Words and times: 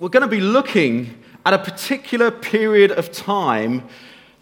we're 0.00 0.08
going 0.08 0.22
to 0.22 0.28
be 0.28 0.40
looking 0.40 1.14
at 1.44 1.52
a 1.52 1.58
particular 1.58 2.30
period 2.30 2.90
of 2.90 3.12
time 3.12 3.86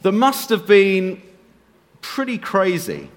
that 0.03 0.13
must 0.13 0.51
have 0.51 0.69
been 0.69 1.21
pretty 2.01 2.39
crazy. 2.39 3.11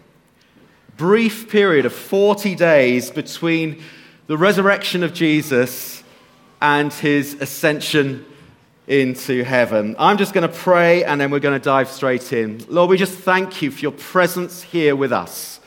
Brief 0.98 1.51
period 1.51 1.85
of 1.85 1.93
40 1.93 2.56
days 2.56 3.12
between 3.12 3.83
the 4.25 4.38
resurrection 4.38 5.04
of 5.04 5.14
Jesus 5.14 6.04
and 6.59 6.92
his 6.92 7.35
ascension 7.35 8.25
into 8.87 9.43
heaven. 9.43 9.95
I'm 9.99 10.17
just 10.17 10.33
going 10.33 10.49
to 10.49 10.53
pray 10.53 11.03
and 11.03 11.21
then 11.21 11.29
we're 11.29 11.39
going 11.39 11.59
to 11.59 11.63
dive 11.63 11.89
straight 11.89 12.33
in. 12.33 12.65
Lord, 12.69 12.89
we 12.89 12.97
just 12.97 13.19
thank 13.19 13.61
you 13.61 13.69
for 13.69 13.81
your 13.81 13.91
presence 13.91 14.63
here 14.63 14.95
with 14.95 15.11
us. 15.11 15.59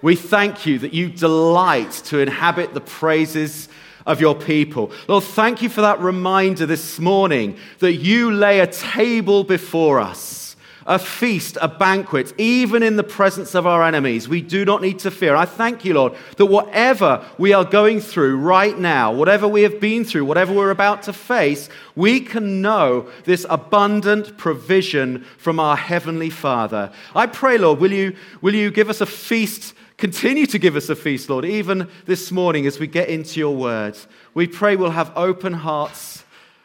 We 0.00 0.14
thank 0.14 0.64
you 0.64 0.78
that 0.78 0.94
you 0.94 1.08
delight 1.08 1.90
to 2.04 2.20
inhabit 2.20 2.72
the 2.72 2.80
praises 2.80 3.68
of 4.06 4.20
your 4.20 4.34
people. 4.34 4.92
Lord, 5.08 5.24
thank 5.24 5.62
you 5.62 5.68
for 5.68 5.80
that 5.80 6.00
reminder 6.00 6.66
this 6.66 6.98
morning 6.98 7.56
that 7.78 7.94
you 7.94 8.30
lay 8.30 8.60
a 8.60 8.66
table 8.66 9.44
before 9.44 10.00
us 10.00 10.40
a 10.86 10.98
feast, 10.98 11.56
a 11.60 11.68
banquet, 11.68 12.32
even 12.36 12.82
in 12.82 12.96
the 12.96 13.04
presence 13.04 13.54
of 13.54 13.64
our 13.64 13.84
enemies. 13.84 14.28
We 14.28 14.40
do 14.40 14.64
not 14.64 14.82
need 14.82 14.98
to 15.00 15.10
fear. 15.10 15.36
I 15.36 15.44
thank 15.44 15.84
you, 15.84 15.94
Lord, 15.94 16.14
that 16.36 16.46
whatever 16.46 17.24
we 17.38 17.52
are 17.52 17.64
going 17.64 18.00
through 18.00 18.38
right 18.38 18.76
now, 18.76 19.12
whatever 19.12 19.46
we 19.46 19.62
have 19.62 19.78
been 19.78 20.04
through, 20.04 20.24
whatever 20.24 20.52
we're 20.52 20.70
about 20.72 21.02
to 21.04 21.12
face, 21.12 21.68
we 21.94 22.18
can 22.18 22.60
know 22.60 23.08
this 23.24 23.46
abundant 23.48 24.36
provision 24.36 25.24
from 25.38 25.60
our 25.60 25.76
Heavenly 25.76 26.30
Father. 26.30 26.90
I 27.14 27.26
pray, 27.26 27.56
Lord, 27.56 27.78
will 27.78 27.92
you, 27.92 28.16
will 28.40 28.54
you 28.54 28.72
give 28.72 28.90
us 28.90 29.00
a 29.00 29.06
feast? 29.06 29.74
Continue 30.00 30.46
to 30.46 30.58
give 30.58 30.76
us 30.76 30.88
a 30.88 30.96
feast, 30.96 31.28
Lord, 31.28 31.44
even 31.44 31.86
this 32.06 32.32
morning 32.32 32.66
as 32.66 32.78
we 32.78 32.86
get 32.86 33.10
into 33.10 33.38
your 33.38 33.54
words. 33.54 34.08
We 34.32 34.46
pray 34.46 34.74
we'll 34.74 34.92
have 34.92 35.12
open 35.14 35.52
hearts, 35.52 36.24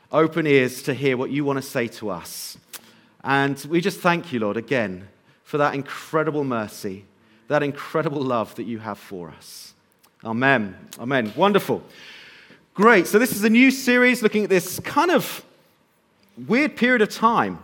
open 0.09 0.47
ears 0.47 0.81
to 0.83 0.93
hear 0.93 1.17
what 1.17 1.31
you 1.31 1.43
want 1.43 1.57
to 1.57 1.61
say 1.61 1.89
to 1.99 2.11
us. 2.11 2.57
And 3.25 3.59
we 3.69 3.81
just 3.81 3.99
thank 3.99 4.31
you, 4.31 4.39
Lord, 4.39 4.55
again 4.55 5.09
for 5.43 5.57
that 5.57 5.75
incredible 5.75 6.45
mercy, 6.45 7.03
that 7.49 7.61
incredible 7.61 8.21
love 8.21 8.55
that 8.55 8.63
you 8.63 8.79
have 8.79 8.97
for 8.97 9.31
us. 9.31 9.73
Amen. 10.23 10.73
Amen. 10.97 11.33
Wonderful. 11.35 11.83
Great. 12.73 13.05
So, 13.05 13.19
this 13.19 13.35
is 13.35 13.43
a 13.43 13.49
new 13.49 13.69
series 13.69 14.23
looking 14.23 14.45
at 14.45 14.49
this 14.49 14.79
kind 14.79 15.11
of 15.11 15.43
weird 16.47 16.77
period 16.77 17.01
of 17.01 17.09
time, 17.09 17.59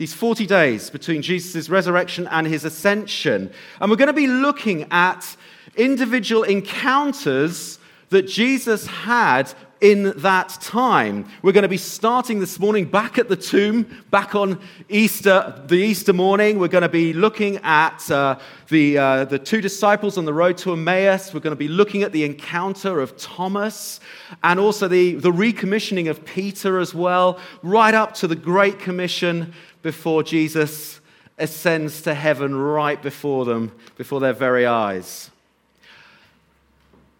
these 0.00 0.14
40 0.14 0.46
days 0.46 0.88
between 0.88 1.20
Jesus' 1.20 1.68
resurrection 1.68 2.26
and 2.28 2.46
his 2.46 2.64
ascension. 2.64 3.52
And 3.82 3.90
we're 3.90 3.98
going 3.98 4.06
to 4.06 4.14
be 4.14 4.26
looking 4.26 4.86
at 4.90 5.36
individual 5.76 6.42
encounters 6.42 7.78
that 8.08 8.26
Jesus 8.26 8.86
had 8.86 9.52
in 9.82 10.12
that 10.16 10.48
time. 10.60 11.26
We're 11.42 11.52
going 11.52 11.62
to 11.62 11.68
be 11.68 11.76
starting 11.76 12.38
this 12.38 12.58
morning 12.58 12.86
back 12.86 13.18
at 13.18 13.28
the 13.28 13.36
tomb, 13.36 14.04
back 14.10 14.34
on 14.34 14.60
Easter, 14.88 15.62
the 15.66 15.76
Easter 15.76 16.12
morning. 16.12 16.58
We're 16.58 16.68
going 16.68 16.82
to 16.82 16.88
be 16.88 17.12
looking 17.12 17.58
at 17.58 18.10
uh, 18.10 18.38
the, 18.68 18.98
uh, 18.98 19.24
the 19.26 19.38
two 19.38 19.60
disciples 19.60 20.18
on 20.18 20.24
the 20.24 20.34
road 20.34 20.58
to 20.58 20.72
Emmaus. 20.72 21.32
We're 21.32 21.40
going 21.40 21.52
to 21.52 21.56
be 21.56 21.68
looking 21.68 22.02
at 22.02 22.12
the 22.12 22.24
encounter 22.24 23.00
of 23.00 23.16
Thomas 23.16 24.00
and 24.42 24.60
also 24.60 24.88
the, 24.88 25.14
the 25.14 25.32
recommissioning 25.32 26.10
of 26.10 26.24
Peter 26.24 26.78
as 26.78 26.94
well, 26.94 27.38
right 27.62 27.94
up 27.94 28.14
to 28.14 28.26
the 28.26 28.36
Great 28.36 28.78
Commission 28.78 29.54
before 29.82 30.22
Jesus 30.22 31.00
ascends 31.38 32.02
to 32.02 32.14
heaven 32.14 32.54
right 32.54 33.00
before 33.02 33.44
them, 33.44 33.72
before 33.96 34.20
their 34.20 34.32
very 34.32 34.66
eyes. 34.66 35.30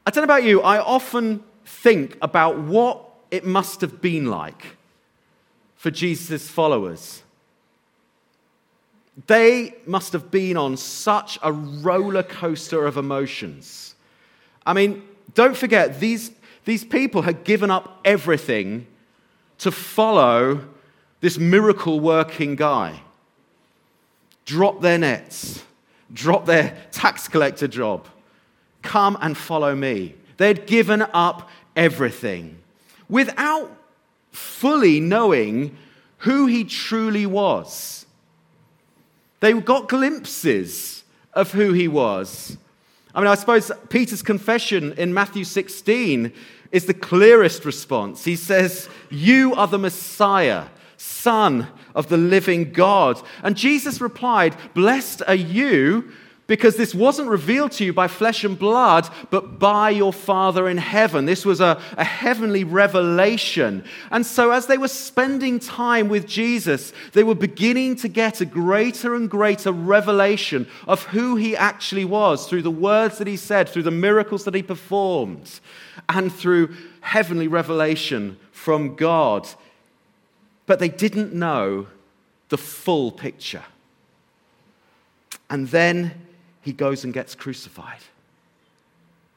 I 0.06 0.10
don't 0.10 0.22
know 0.22 0.34
about 0.34 0.44
you, 0.44 0.60
I 0.62 0.78
often 0.78 1.42
think 1.64 2.16
about 2.20 2.58
what 2.58 3.04
it 3.30 3.46
must 3.46 3.80
have 3.80 4.00
been 4.00 4.26
like 4.26 4.76
for 5.76 5.90
Jesus' 5.90 6.48
followers. 6.48 7.22
They 9.26 9.74
must 9.86 10.12
have 10.12 10.30
been 10.30 10.56
on 10.56 10.76
such 10.76 11.38
a 11.42 11.52
roller 11.52 12.22
coaster 12.22 12.86
of 12.86 12.96
emotions. 12.96 13.94
I 14.66 14.72
mean, 14.72 15.02
don't 15.34 15.56
forget, 15.56 16.00
these, 16.00 16.32
these 16.64 16.84
people 16.84 17.22
had 17.22 17.44
given 17.44 17.70
up 17.70 18.00
everything 18.04 18.86
to 19.58 19.70
follow 19.70 20.64
this 21.20 21.38
miracle 21.38 22.00
working 22.00 22.56
guy. 22.56 23.00
Drop 24.44 24.80
their 24.80 24.98
nets, 24.98 25.62
drop 26.12 26.46
their 26.46 26.76
tax 26.90 27.28
collector 27.28 27.68
job, 27.68 28.06
come 28.82 29.16
and 29.20 29.36
follow 29.36 29.74
me. 29.74 30.14
They'd 30.38 30.66
given 30.66 31.02
up 31.12 31.48
everything 31.76 32.58
without 33.08 33.70
fully 34.32 35.00
knowing 35.00 35.76
who 36.18 36.46
he 36.46 36.64
truly 36.64 37.26
was. 37.26 38.06
They 39.40 39.52
got 39.52 39.88
glimpses 39.88 41.04
of 41.32 41.52
who 41.52 41.72
he 41.72 41.88
was. 41.88 42.56
I 43.14 43.20
mean, 43.20 43.28
I 43.28 43.34
suppose 43.34 43.70
Peter's 43.88 44.22
confession 44.22 44.92
in 44.92 45.12
Matthew 45.12 45.44
16 45.44 46.32
is 46.70 46.86
the 46.86 46.94
clearest 46.94 47.64
response. 47.64 48.24
He 48.24 48.36
says, 48.36 48.88
You 49.10 49.54
are 49.54 49.66
the 49.66 49.78
Messiah, 49.78 50.66
Son 51.02 51.66
of 51.94 52.08
the 52.08 52.18
living 52.18 52.72
God. 52.72 53.22
And 53.42 53.56
Jesus 53.56 54.02
replied, 54.02 54.54
Blessed 54.74 55.22
are 55.26 55.34
you 55.34 56.12
because 56.46 56.76
this 56.76 56.94
wasn't 56.94 57.30
revealed 57.30 57.72
to 57.72 57.86
you 57.86 57.92
by 57.94 58.06
flesh 58.06 58.44
and 58.44 58.58
blood, 58.58 59.08
but 59.30 59.58
by 59.58 59.88
your 59.88 60.12
Father 60.12 60.68
in 60.68 60.76
heaven. 60.76 61.24
This 61.24 61.46
was 61.46 61.62
a, 61.62 61.80
a, 61.96 62.04
heavenly 62.04 62.64
revelation. 62.64 63.82
And 64.10 64.26
so, 64.26 64.50
as 64.50 64.66
they 64.66 64.76
were 64.76 64.88
spending 64.88 65.58
time 65.58 66.10
with 66.10 66.26
Jesus, 66.26 66.92
they 67.14 67.22
were 67.22 67.34
beginning 67.34 67.96
to 67.96 68.08
get 68.08 68.42
a 68.42 68.44
greater 68.44 69.14
and 69.14 69.30
greater 69.30 69.72
revelation 69.72 70.68
of 70.86 71.04
who 71.04 71.36
he 71.36 71.56
actually 71.56 72.04
was 72.04 72.46
through 72.46 72.62
the 72.62 72.70
words 72.70 73.16
that 73.16 73.26
he 73.26 73.38
said, 73.38 73.70
through 73.70 73.84
the 73.84 73.90
miracles 73.90 74.44
that 74.44 74.54
he 74.54 74.62
performed, 74.62 75.60
and 76.10 76.30
through 76.30 76.76
heavenly 77.00 77.48
revelation 77.48 78.38
from 78.52 78.96
God. 78.96 79.48
But 80.70 80.78
they 80.78 80.88
didn't 80.88 81.34
know 81.34 81.88
the 82.48 82.56
full 82.56 83.10
picture. 83.10 83.64
And 85.50 85.66
then 85.66 86.14
he 86.60 86.72
goes 86.72 87.02
and 87.02 87.12
gets 87.12 87.34
crucified. 87.34 87.98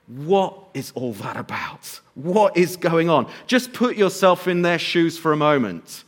What 0.05 0.53
is 0.75 0.91
all 0.93 1.13
that 1.13 1.35
about? 1.35 2.01
What 2.13 2.55
is 2.55 2.77
going 2.77 3.09
on? 3.09 3.31
Just 3.47 3.73
put 3.73 3.97
yourself 3.97 4.47
in 4.47 4.61
their 4.61 4.77
shoes 4.77 5.17
for 5.17 5.31
a 5.33 5.35
moment. 5.35 6.03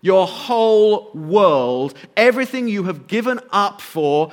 Your 0.00 0.26
whole 0.26 1.12
world, 1.12 1.94
everything 2.16 2.66
you 2.66 2.82
have 2.82 3.06
given 3.06 3.38
up 3.52 3.80
for, 3.80 4.32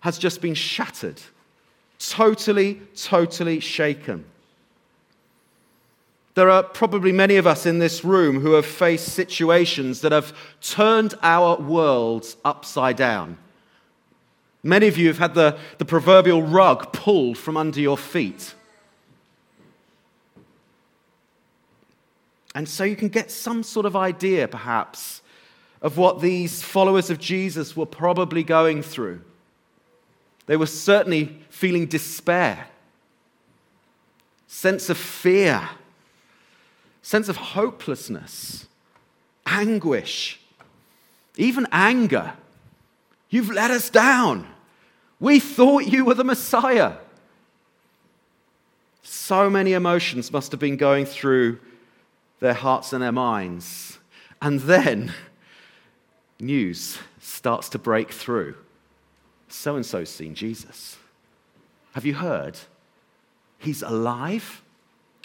has 0.00 0.16
just 0.16 0.40
been 0.40 0.54
shattered. 0.54 1.20
Totally, 1.98 2.80
totally 2.94 3.60
shaken. 3.60 4.24
There 6.36 6.50
are 6.50 6.62
probably 6.62 7.12
many 7.12 7.36
of 7.36 7.46
us 7.46 7.64
in 7.64 7.78
this 7.78 8.04
room 8.04 8.40
who 8.40 8.52
have 8.52 8.66
faced 8.66 9.08
situations 9.08 10.02
that 10.02 10.12
have 10.12 10.36
turned 10.60 11.14
our 11.22 11.56
worlds 11.56 12.36
upside 12.44 12.96
down. 12.96 13.38
Many 14.62 14.86
of 14.86 14.98
you 14.98 15.06
have 15.06 15.16
had 15.16 15.32
the, 15.32 15.58
the 15.78 15.86
proverbial 15.86 16.42
rug 16.42 16.92
pulled 16.92 17.38
from 17.38 17.56
under 17.56 17.80
your 17.80 17.96
feet. 17.96 18.54
And 22.54 22.68
so 22.68 22.84
you 22.84 22.96
can 22.96 23.08
get 23.08 23.30
some 23.30 23.62
sort 23.62 23.86
of 23.86 23.96
idea, 23.96 24.46
perhaps, 24.46 25.22
of 25.80 25.96
what 25.96 26.20
these 26.20 26.62
followers 26.62 27.08
of 27.08 27.18
Jesus 27.18 27.74
were 27.74 27.86
probably 27.86 28.42
going 28.42 28.82
through. 28.82 29.22
They 30.44 30.58
were 30.58 30.66
certainly 30.66 31.40
feeling 31.48 31.86
despair, 31.86 32.66
sense 34.46 34.90
of 34.90 34.98
fear, 34.98 35.66
sense 37.06 37.28
of 37.28 37.36
hopelessness, 37.36 38.66
anguish, 39.46 40.40
even 41.36 41.64
anger. 41.70 42.32
You've 43.30 43.52
let 43.52 43.70
us 43.70 43.90
down. 43.90 44.44
We 45.20 45.38
thought 45.38 45.86
you 45.86 46.04
were 46.04 46.14
the 46.14 46.24
Messiah. 46.24 46.94
So 49.04 49.48
many 49.48 49.72
emotions 49.72 50.32
must 50.32 50.50
have 50.50 50.58
been 50.58 50.76
going 50.76 51.06
through 51.06 51.60
their 52.40 52.54
hearts 52.54 52.92
and 52.92 53.00
their 53.00 53.12
minds. 53.12 54.00
And 54.42 54.58
then 54.58 55.12
news 56.40 56.98
starts 57.20 57.68
to 57.68 57.78
break 57.78 58.10
through. 58.10 58.56
So 59.46 59.76
and 59.76 59.86
so's 59.86 60.10
seen 60.10 60.34
Jesus. 60.34 60.96
Have 61.92 62.04
you 62.04 62.14
heard? 62.14 62.58
He's 63.60 63.82
alive. 63.82 64.60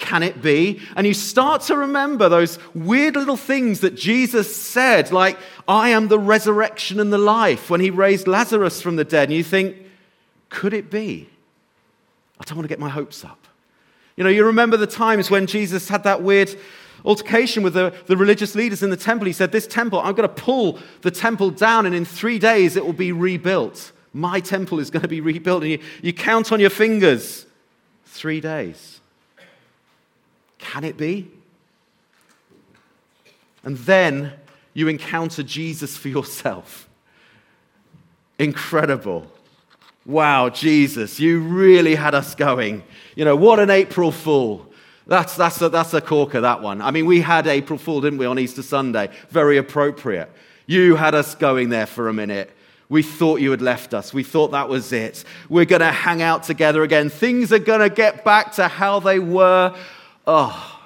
Can 0.02 0.24
it 0.24 0.42
be? 0.42 0.82
And 0.96 1.06
you 1.06 1.14
start 1.14 1.62
to 1.64 1.78
remember 1.78 2.28
those 2.28 2.58
weird 2.74 3.16
little 3.16 3.38
things 3.38 3.82
that 3.82 3.96
Jesus 3.96 4.54
said, 4.54 5.12
like, 5.12 5.38
I 5.68 5.90
am 5.90 6.08
the 6.08 6.18
resurrection 6.18 7.00
and 7.00 7.14
the 7.14 7.20
life, 7.20 7.70
when 7.70 7.82
he 7.82 7.92
raised 7.92 8.28
Lazarus 8.28 8.82
from 8.82 8.96
the 8.96 9.06
dead. 9.06 9.30
And 9.30 9.38
you 9.38 9.44
think, 9.44 9.78
could 10.50 10.74
it 10.74 10.90
be? 10.90 11.30
I 12.40 12.44
don't 12.46 12.58
want 12.58 12.66
to 12.66 12.70
get 12.70 12.80
my 12.80 12.90
hopes 12.90 13.24
up. 13.24 13.48
You 14.18 14.24
know, 14.24 14.32
you 14.32 14.44
remember 14.44 14.76
the 14.76 14.88
times 14.88 15.30
when 15.30 15.46
Jesus 15.46 15.88
had 15.88 16.04
that 16.04 16.24
weird 16.24 16.56
altercation 17.06 17.62
with 17.62 17.76
the, 17.76 17.94
the 18.08 18.18
religious 18.18 18.56
leaders 18.56 18.82
in 18.82 18.90
the 18.90 18.98
temple. 18.98 19.28
He 19.28 19.34
said, 19.34 19.52
This 19.52 19.68
temple, 19.68 20.00
I'm 20.00 20.16
going 20.16 20.28
to 20.28 20.36
pull 20.36 20.80
the 21.02 21.12
temple 21.12 21.52
down, 21.52 21.86
and 21.86 21.94
in 21.94 22.06
three 22.06 22.40
days 22.40 22.76
it 22.76 22.84
will 22.84 22.92
be 22.92 23.12
rebuilt. 23.12 23.92
My 24.14 24.40
temple 24.40 24.80
is 24.80 24.90
going 24.90 25.04
to 25.04 25.08
be 25.08 25.22
rebuilt. 25.22 25.62
And 25.62 25.74
you, 25.74 25.80
you 26.02 26.12
count 26.12 26.52
on 26.52 26.60
your 26.60 26.72
fingers 26.72 27.46
three 28.06 28.42
days. 28.42 29.01
Can 30.62 30.86
it 30.86 30.96
be? 30.96 31.30
And 33.64 33.78
then 33.80 34.34
you 34.74 34.88
encounter 34.88 35.44
Jesus 35.44 35.98
for 35.98 36.08
yourself. 36.08 36.88
Incredible. 38.40 39.28
Wow, 40.06 40.50
Jesus, 40.50 41.20
you 41.20 41.42
really 41.42 41.94
had 41.94 42.16
us 42.16 42.34
going. 42.34 42.84
You 43.16 43.26
know, 43.26 43.36
what 43.36 43.60
an 43.60 43.70
April 43.70 44.12
Fool. 44.12 44.66
That's, 45.06 45.36
that's, 45.36 45.62
a, 45.62 45.70
that's 45.70 45.94
a 45.94 46.02
corker, 46.02 46.42
that 46.42 46.62
one. 46.62 46.82
I 46.82 46.92
mean, 46.92 47.06
we 47.06 47.22
had 47.22 47.46
April 47.46 47.78
Fool, 47.78 48.02
didn't 48.02 48.18
we, 48.18 48.26
on 48.26 48.40
Easter 48.40 48.64
Sunday? 48.64 49.10
Very 49.30 49.58
appropriate. 49.58 50.32
You 50.66 50.96
had 50.96 51.14
us 51.14 51.36
going 51.36 51.70
there 51.70 51.86
for 51.86 52.08
a 52.08 52.14
minute. 52.14 52.50
We 52.88 53.04
thought 53.04 53.42
you 53.42 53.52
had 53.52 53.62
left 53.62 53.94
us. 53.94 54.14
We 54.14 54.24
thought 54.24 54.52
that 54.52 54.70
was 54.70 54.92
it. 54.92 55.24
We're 55.50 55.66
going 55.66 55.82
to 55.82 55.92
hang 55.92 56.22
out 56.22 56.44
together 56.44 56.84
again. 56.84 57.10
Things 57.10 57.54
are 57.54 57.60
going 57.60 57.82
to 57.82 57.94
get 57.94 58.26
back 58.26 58.54
to 58.54 58.68
how 58.68 59.00
they 59.00 59.20
were. 59.20 59.76
Oh, 60.34 60.80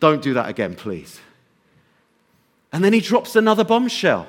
don't 0.00 0.22
do 0.22 0.32
that 0.32 0.48
again, 0.48 0.74
please. 0.74 1.20
And 2.72 2.82
then 2.82 2.94
he 2.94 3.00
drops 3.00 3.36
another 3.36 3.62
bombshell. 3.62 4.26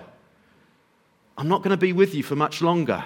I'm 1.37 1.47
not 1.47 1.59
going 1.59 1.71
to 1.71 1.77
be 1.77 1.93
with 1.93 2.13
you 2.13 2.21
for 2.21 2.35
much 2.35 2.61
longer. 2.61 3.01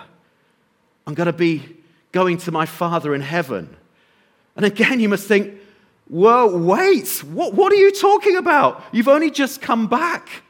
I'm 1.06 1.13
going 1.13 1.27
to 1.27 1.33
be 1.33 1.77
going 2.12 2.39
to 2.39 2.51
my 2.51 2.65
Father 2.65 3.13
in 3.13 3.21
heaven. 3.21 3.77
And 4.56 4.65
again, 4.65 5.00
you 5.00 5.07
must 5.07 5.27
think, 5.27 5.53
well, 6.09 6.57
wait, 6.57 7.24
what, 7.25 7.53
what 7.53 7.71
are 7.71 7.75
you 7.75 7.92
talking 7.92 8.38
about? 8.38 8.83
You've 8.92 9.07
only 9.07 9.30
just 9.30 9.62
come 9.62 9.86
back. 9.86 10.42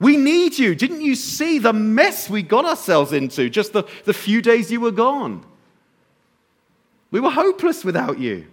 We 0.00 0.16
need 0.16 0.58
you. 0.58 0.74
Didn't 0.74 1.02
you 1.02 1.14
see 1.14 1.58
the 1.58 1.74
mess 1.74 2.30
we 2.30 2.42
got 2.42 2.64
ourselves 2.64 3.12
into 3.12 3.50
just 3.50 3.74
the, 3.74 3.84
the 4.06 4.14
few 4.14 4.40
days 4.40 4.72
you 4.72 4.80
were 4.80 4.92
gone? 4.92 5.44
We 7.10 7.20
were 7.20 7.28
hopeless 7.28 7.84
without 7.84 8.18
you. 8.18 8.46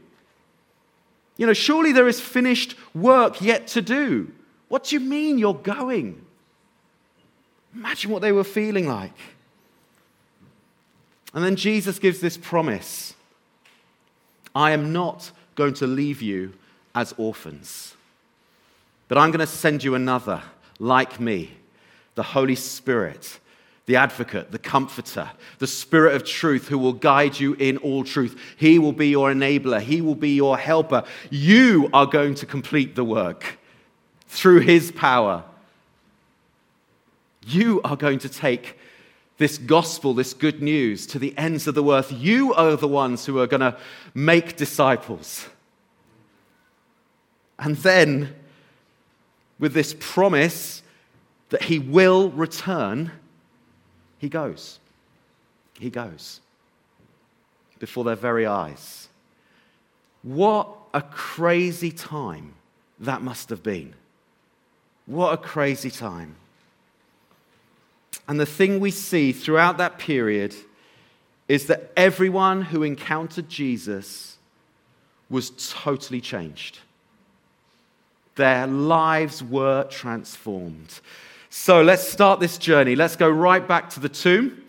You 1.40 1.46
know, 1.46 1.54
surely 1.54 1.94
there 1.94 2.10
is 2.10 2.20
finished 2.20 2.76
work 2.94 3.42
yet 3.42 3.68
to 3.68 3.82
do. 3.82 4.30
What 4.68 4.84
do 4.84 4.96
you 4.96 5.00
mean 5.00 5.38
you're 5.38 5.54
going? 5.54 6.22
Imagine 7.74 8.12
what 8.12 8.22
they 8.22 8.34
were 8.34 8.44
feeling 8.44 8.90
like. 8.90 9.14
And 11.34 11.42
then 11.42 11.56
Jesus 11.56 11.98
gives 11.98 12.20
this 12.20 12.36
promise 12.36 13.14
I 14.54 14.72
am 14.72 14.92
not 14.92 15.32
going 15.56 15.76
to 15.76 15.88
leave 15.88 16.22
you 16.22 16.52
as 16.94 17.14
orphans, 17.18 17.96
but 19.08 19.18
I'm 19.18 19.32
going 19.32 19.40
to 19.40 19.48
send 19.48 19.82
you 19.82 19.96
another 19.96 20.42
like 20.78 21.22
me, 21.22 21.52
the 22.16 22.24
Holy 22.24 22.56
Spirit, 22.56 23.40
the 23.90 23.96
advocate, 23.96 24.52
the 24.52 24.60
comforter, 24.60 25.32
the 25.58 25.66
Spirit 25.66 26.14
of 26.14 26.24
truth 26.24 26.68
who 26.68 26.78
will 26.78 26.94
guide 26.94 27.40
you 27.40 27.56
in 27.56 27.78
all 27.78 28.04
truth. 28.04 28.40
He 28.56 28.78
will 28.78 28.94
be 28.94 29.08
your 29.10 29.34
enabler, 29.34 29.82
He 29.82 30.00
will 30.00 30.14
be 30.14 30.36
your 30.36 30.60
helper. 30.60 31.06
You 31.32 31.90
are 31.92 32.06
going 32.06 32.36
to 32.36 32.46
complete 32.46 32.94
the 32.94 33.04
work 33.04 33.58
through 34.28 34.60
His 34.60 34.92
power. 34.92 35.44
You 37.48 37.82
are 37.82 37.96
going 37.96 38.20
to 38.20 38.30
take 38.30 38.78
this 39.40 39.58
gospel, 39.58 40.14
this 40.14 40.36
good 40.36 40.62
news 40.62 41.08
to 41.08 41.18
the 41.18 41.36
ends 41.36 41.66
of 41.66 41.74
the 41.74 41.84
earth. 41.84 42.12
You 42.12 42.54
are 42.54 42.76
the 42.76 42.88
ones 42.88 43.26
who 43.26 43.40
are 43.40 43.48
going 43.48 43.62
to 43.62 43.76
make 44.14 44.56
disciples. 44.56 45.50
And 47.58 47.76
then, 47.78 48.36
with 49.58 49.74
this 49.74 49.96
promise 50.00 50.84
that 51.50 51.64
he 51.64 51.80
will 51.80 52.30
return, 52.30 53.14
he 54.20 54.30
goes. 54.30 54.80
He 55.80 55.90
goes 55.90 56.42
before 57.80 58.04
their 58.04 58.16
very 58.16 58.46
eyes. 58.46 59.08
What 60.22 60.68
a 60.94 61.02
crazy 61.02 61.92
time 61.92 62.54
that 63.00 63.22
must 63.22 63.50
have 63.50 63.64
been. 63.64 63.94
What 65.06 65.34
a 65.34 65.38
crazy 65.38 65.90
time. 65.90 66.36
And 68.28 68.40
the 68.40 68.46
thing 68.46 68.80
we 68.80 68.92
see 68.92 69.32
throughout 69.32 69.78
that 69.78 69.98
period 69.98 70.54
is 71.48 71.66
that 71.68 71.92
everyone 71.98 72.62
who 72.62 72.84
encountered 72.84 73.50
Jesus 73.50 74.38
was 75.30 75.52
totally 75.74 76.22
changed. 76.22 76.80
Their 78.36 78.68
lives 78.68 79.44
were 79.44 79.86
transformed. 79.86 81.00
So 81.52 81.82
let's 81.82 82.08
start 82.08 82.40
this 82.40 82.60
journey. 82.60 82.96
Let's 82.96 83.16
go 83.16 83.28
right 83.28 83.68
back 83.68 83.90
to 83.92 84.00
the 84.00 84.08
tomb. 84.08 84.64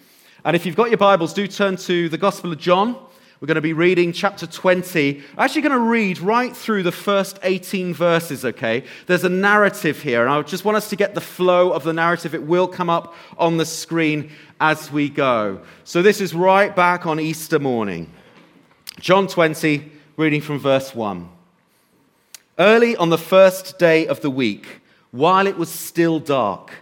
And 0.47 0.57
if 0.57 0.65
you've 0.65 0.77
got 0.77 0.89
your 0.89 0.97
Bibles, 0.97 1.35
do 1.35 1.47
turn 1.47 1.77
to 1.77 2.09
the 2.09 2.17
Gospel 2.17 2.53
of 2.53 2.59
John. 2.59 2.97
We're 3.39 3.49
going 3.49 3.57
to 3.57 3.61
be 3.61 3.75
reading 3.75 4.13
chapter 4.13 4.47
20. 4.47 5.19
I'm 5.19 5.45
actually 5.45 5.61
going 5.61 5.73
to 5.73 5.79
read 5.79 6.21
right 6.21 6.57
through 6.57 6.85
the 6.85 6.93
first 6.93 7.39
18 7.43 7.93
verses, 7.93 8.47
okay? 8.47 8.85
There's 9.07 9.25
a 9.25 9.29
narrative 9.29 10.01
here, 10.01 10.23
and 10.23 10.33
I 10.33 10.41
just 10.41 10.65
want 10.65 10.79
us 10.79 10.89
to 10.89 10.97
get 10.97 11.15
the 11.15 11.21
flow 11.21 11.71
of 11.71 11.85
the 11.85 11.93
narrative. 11.93 12.35
It 12.35 12.45
will 12.45 12.67
come 12.67 12.89
up 12.89 13.15
on 13.37 13.59
the 13.59 13.67
screen 13.67 14.31
as 14.59 14.91
we 14.91 15.11
go. 15.11 15.61
So 15.85 16.01
this 16.01 16.19
is 16.23 16.33
right 16.35 16.75
back 16.75 17.05
on 17.05 17.21
Easter 17.21 17.59
morning. 17.59 18.11
John 19.01 19.27
20, 19.27 19.93
reading 20.17 20.41
from 20.41 20.59
verse 20.59 20.95
1. 20.95 21.29
Early 22.59 22.97
on 22.97 23.11
the 23.11 23.19
first 23.19 23.79
day 23.79 24.07
of 24.07 24.23
the 24.23 24.31
week, 24.31 24.80
while 25.11 25.47
it 25.47 25.57
was 25.57 25.71
still 25.71 26.21
dark, 26.21 26.73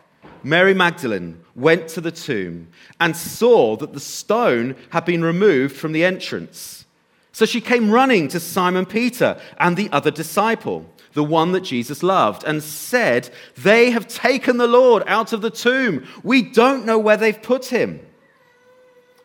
Mary 0.42 0.75
Magdalene 0.75 1.42
went 1.54 1.88
to 1.88 2.00
the 2.00 2.12
tomb 2.12 2.69
and 3.00 3.16
saw 3.16 3.76
that 3.76 3.92
the 3.92 4.00
stone 4.00 4.76
had 4.90 5.04
been 5.04 5.25
removed 5.25 5.76
from 5.76 5.92
the 5.92 6.04
entrance. 6.04 6.86
So 7.32 7.46
she 7.46 7.60
came 7.60 7.90
running 7.90 8.28
to 8.28 8.40
Simon 8.40 8.86
Peter 8.86 9.40
and 9.58 9.76
the 9.76 9.90
other 9.90 10.10
disciple, 10.10 10.86
the 11.14 11.25
one 11.25 11.52
that 11.52 11.60
Jesus 11.60 12.02
loved, 12.02 12.44
and 12.44 12.62
said, 12.62 13.30
They 13.56 13.90
have 13.90 14.08
taken 14.08 14.56
the 14.56 14.66
Lord 14.66 15.02
out 15.06 15.32
of 15.32 15.40
the 15.40 15.50
tomb. 15.50 16.06
We 16.22 16.42
don't 16.42 16.84
know 16.84 16.98
where 16.98 17.16
they've 17.16 17.40
put 17.40 17.66
him. 17.66 18.00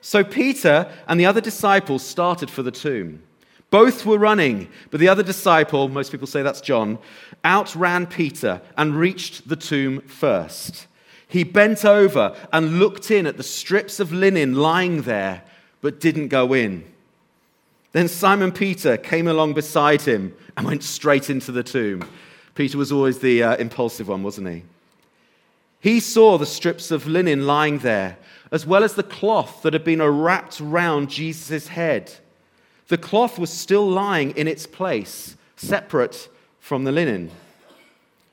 So 0.01 0.23
Peter 0.23 0.91
and 1.07 1.19
the 1.19 1.25
other 1.25 1.41
disciples 1.41 2.03
started 2.03 2.49
for 2.49 2.61
the 2.61 2.71
tomb. 2.71 3.23
Both 3.73 4.05
were 4.05 4.19
running, 4.19 4.67
but 4.91 4.99
the 4.99 5.07
other 5.07 5.23
disciple, 5.23 5.89
most 5.89 6.11
people 6.11 6.27
say 6.27 6.43
that's 6.43 6.61
John, 6.61 6.99
outran 7.43 8.05
Peter 8.05 8.61
and 8.77 8.95
reached 8.95 9.49
the 9.49 9.55
tomb 9.55 10.01
first. 10.01 10.85
He 11.27 11.43
bent 11.43 11.83
over 11.83 12.35
and 12.53 12.77
looked 12.77 13.09
in 13.09 13.25
at 13.25 13.37
the 13.37 13.41
strips 13.41 13.99
of 13.99 14.13
linen 14.13 14.53
lying 14.53 15.01
there, 15.01 15.41
but 15.81 15.99
didn't 15.99 16.27
go 16.27 16.53
in. 16.53 16.83
Then 17.93 18.07
Simon 18.07 18.51
Peter 18.51 18.95
came 18.95 19.27
along 19.27 19.55
beside 19.55 20.03
him 20.03 20.35
and 20.55 20.67
went 20.67 20.83
straight 20.83 21.31
into 21.31 21.51
the 21.51 21.63
tomb. 21.63 22.07
Peter 22.53 22.77
was 22.77 22.91
always 22.91 23.17
the 23.21 23.41
uh, 23.41 23.55
impulsive 23.55 24.07
one, 24.07 24.21
wasn't 24.21 24.49
he? 24.49 24.61
He 25.79 25.99
saw 25.99 26.37
the 26.37 26.45
strips 26.45 26.91
of 26.91 27.07
linen 27.07 27.47
lying 27.47 27.79
there, 27.79 28.17
as 28.51 28.67
well 28.67 28.83
as 28.83 28.93
the 28.93 29.01
cloth 29.01 29.63
that 29.63 29.73
had 29.73 29.83
been 29.83 29.99
wrapped 29.99 30.59
round 30.59 31.09
Jesus' 31.09 31.69
head. 31.69 32.19
The 32.93 32.97
cloth 32.99 33.39
was 33.39 33.49
still 33.51 33.89
lying 33.89 34.37
in 34.37 34.47
its 34.47 34.67
place, 34.67 35.35
separate 35.55 36.29
from 36.59 36.83
the 36.83 36.91
linen. 36.91 37.31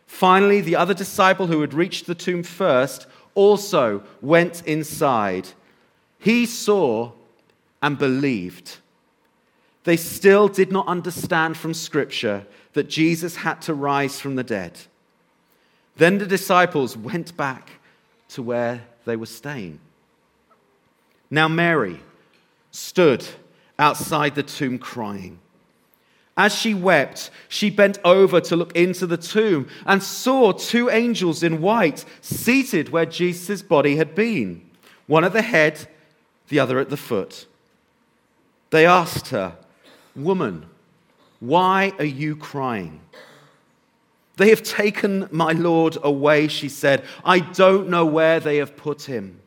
Finally, 0.06 0.60
the 0.60 0.76
other 0.76 0.92
disciple 0.92 1.46
who 1.46 1.62
had 1.62 1.72
reached 1.72 2.04
the 2.04 2.14
tomb 2.14 2.42
first 2.42 3.06
also 3.34 4.02
went 4.20 4.62
inside. 4.66 5.48
He 6.18 6.44
saw 6.44 7.12
and 7.80 7.96
believed. 7.96 8.76
They 9.84 9.96
still 9.96 10.46
did 10.46 10.70
not 10.70 10.86
understand 10.88 11.56
from 11.56 11.72
Scripture 11.72 12.44
that 12.74 12.90
Jesus 12.90 13.36
had 13.36 13.62
to 13.62 13.72
rise 13.72 14.20
from 14.20 14.36
the 14.36 14.44
dead. 14.44 14.78
Then 15.96 16.18
the 16.18 16.26
disciples 16.26 16.98
went 16.98 17.34
back 17.34 17.70
to 18.28 18.42
where 18.42 18.82
they 19.06 19.16
were 19.16 19.24
staying. 19.24 19.80
Now, 21.30 21.48
Mary 21.48 22.00
stood 22.72 23.26
outside 23.80 24.34
the 24.34 24.42
tomb 24.42 24.78
crying. 24.78 25.40
As 26.36 26.54
she 26.54 26.72
wept, 26.74 27.30
she 27.48 27.70
bent 27.70 27.98
over 28.04 28.40
to 28.40 28.56
look 28.56 28.74
into 28.76 29.06
the 29.06 29.16
tomb 29.16 29.68
and 29.84 30.02
saw 30.02 30.52
two 30.52 30.88
angels 30.88 31.42
in 31.42 31.60
white 31.60 32.04
seated 32.20 32.90
where 32.90 33.06
Jesus' 33.06 33.62
body 33.62 33.96
had 33.96 34.14
been, 34.14 34.62
one 35.06 35.24
at 35.24 35.32
the 35.32 35.42
head, 35.42 35.88
the 36.48 36.60
other 36.60 36.78
at 36.78 36.88
the 36.88 36.96
foot. 36.96 37.46
They 38.70 38.86
asked 38.86 39.28
her, 39.28 39.56
Woman, 40.14 40.66
why 41.40 41.92
are 41.98 42.04
you 42.04 42.36
crying? 42.36 43.00
They 44.36 44.50
have 44.50 44.62
taken 44.62 45.28
my 45.30 45.52
Lord 45.52 45.98
away, 46.02 46.48
she 46.48 46.68
said. 46.68 47.04
I 47.24 47.40
don't 47.40 47.88
know 47.88 48.06
where 48.06 48.40
they 48.40 48.56
have 48.56 48.76
put 48.76 49.02
him. 49.02 49.40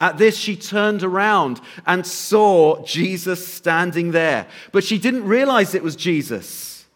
At 0.00 0.18
this, 0.18 0.36
she 0.36 0.56
turned 0.56 1.02
around 1.02 1.60
and 1.86 2.06
saw 2.06 2.84
Jesus 2.84 3.46
standing 3.46 4.10
there, 4.10 4.46
but 4.72 4.84
she 4.84 4.98
didn't 4.98 5.24
realize 5.24 5.74
it 5.74 5.82
was 5.82 5.96
Jesus. 5.96 6.86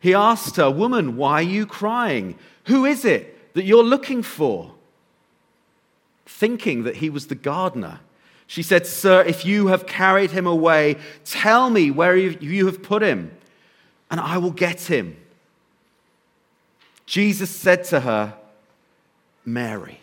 He 0.00 0.14
asked 0.14 0.56
her, 0.56 0.70
Woman, 0.70 1.16
why 1.16 1.34
are 1.34 1.42
you 1.42 1.64
crying? 1.64 2.36
Who 2.66 2.84
is 2.84 3.04
it 3.04 3.54
that 3.54 3.64
you're 3.64 3.84
looking 3.84 4.22
for? 4.22 4.72
Thinking 6.26 6.82
that 6.82 6.96
he 6.96 7.08
was 7.08 7.28
the 7.28 7.34
gardener. 7.34 8.00
She 8.46 8.62
said, 8.62 8.86
Sir, 8.86 9.22
if 9.22 9.44
you 9.44 9.68
have 9.68 9.86
carried 9.86 10.32
him 10.32 10.46
away, 10.46 10.96
tell 11.24 11.70
me 11.70 11.90
where 11.90 12.16
you 12.16 12.66
have 12.66 12.82
put 12.82 13.02
him, 13.02 13.30
and 14.10 14.20
I 14.20 14.38
will 14.38 14.50
get 14.50 14.82
him. 14.82 15.16
Jesus 17.06 17.50
said 17.50 17.84
to 17.84 18.00
her, 18.00 18.34
Mary. 19.44 20.00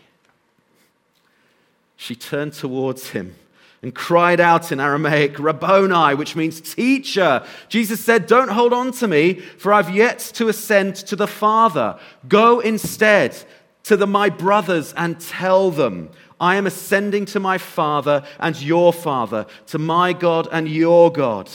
She 2.01 2.15
turned 2.15 2.53
towards 2.53 3.12
him 3.12 3.36
and 3.84 3.93
cried 3.93 4.39
out 4.39 4.72
in 4.72 4.79
Aramaic, 4.79 5.38
Rabboni, 5.38 6.15
which 6.15 6.36
means 6.36 6.60
teacher. 6.60 7.46
Jesus 7.70 8.03
said, 8.03 8.25
Don't 8.25 8.50
hold 8.50 8.74
on 8.74 8.91
to 8.93 9.08
me, 9.08 9.36
for 9.36 9.72
I've 9.72 9.96
yet 9.96 10.17
to 10.34 10.48
ascend 10.48 10.96
to 10.96 11.15
the 11.15 11.27
Father. 11.27 12.00
Go 12.27 12.60
instead 12.60 13.38
to 13.84 13.96
the, 13.96 14.08
my 14.08 14.29
brothers 14.29 14.93
and 14.98 15.20
tell 15.20 15.70
them, 15.70 16.10
I 16.39 16.55
am 16.55 16.65
ascending 16.65 17.25
to 17.27 17.39
my 17.39 17.60
Father 17.60 18.24
and 18.39 18.60
your 18.60 18.91
Father, 18.91 19.46
to 19.67 19.77
my 19.77 20.12
God 20.12 20.48
and 20.51 20.67
your 20.67 21.12
God. 21.12 21.51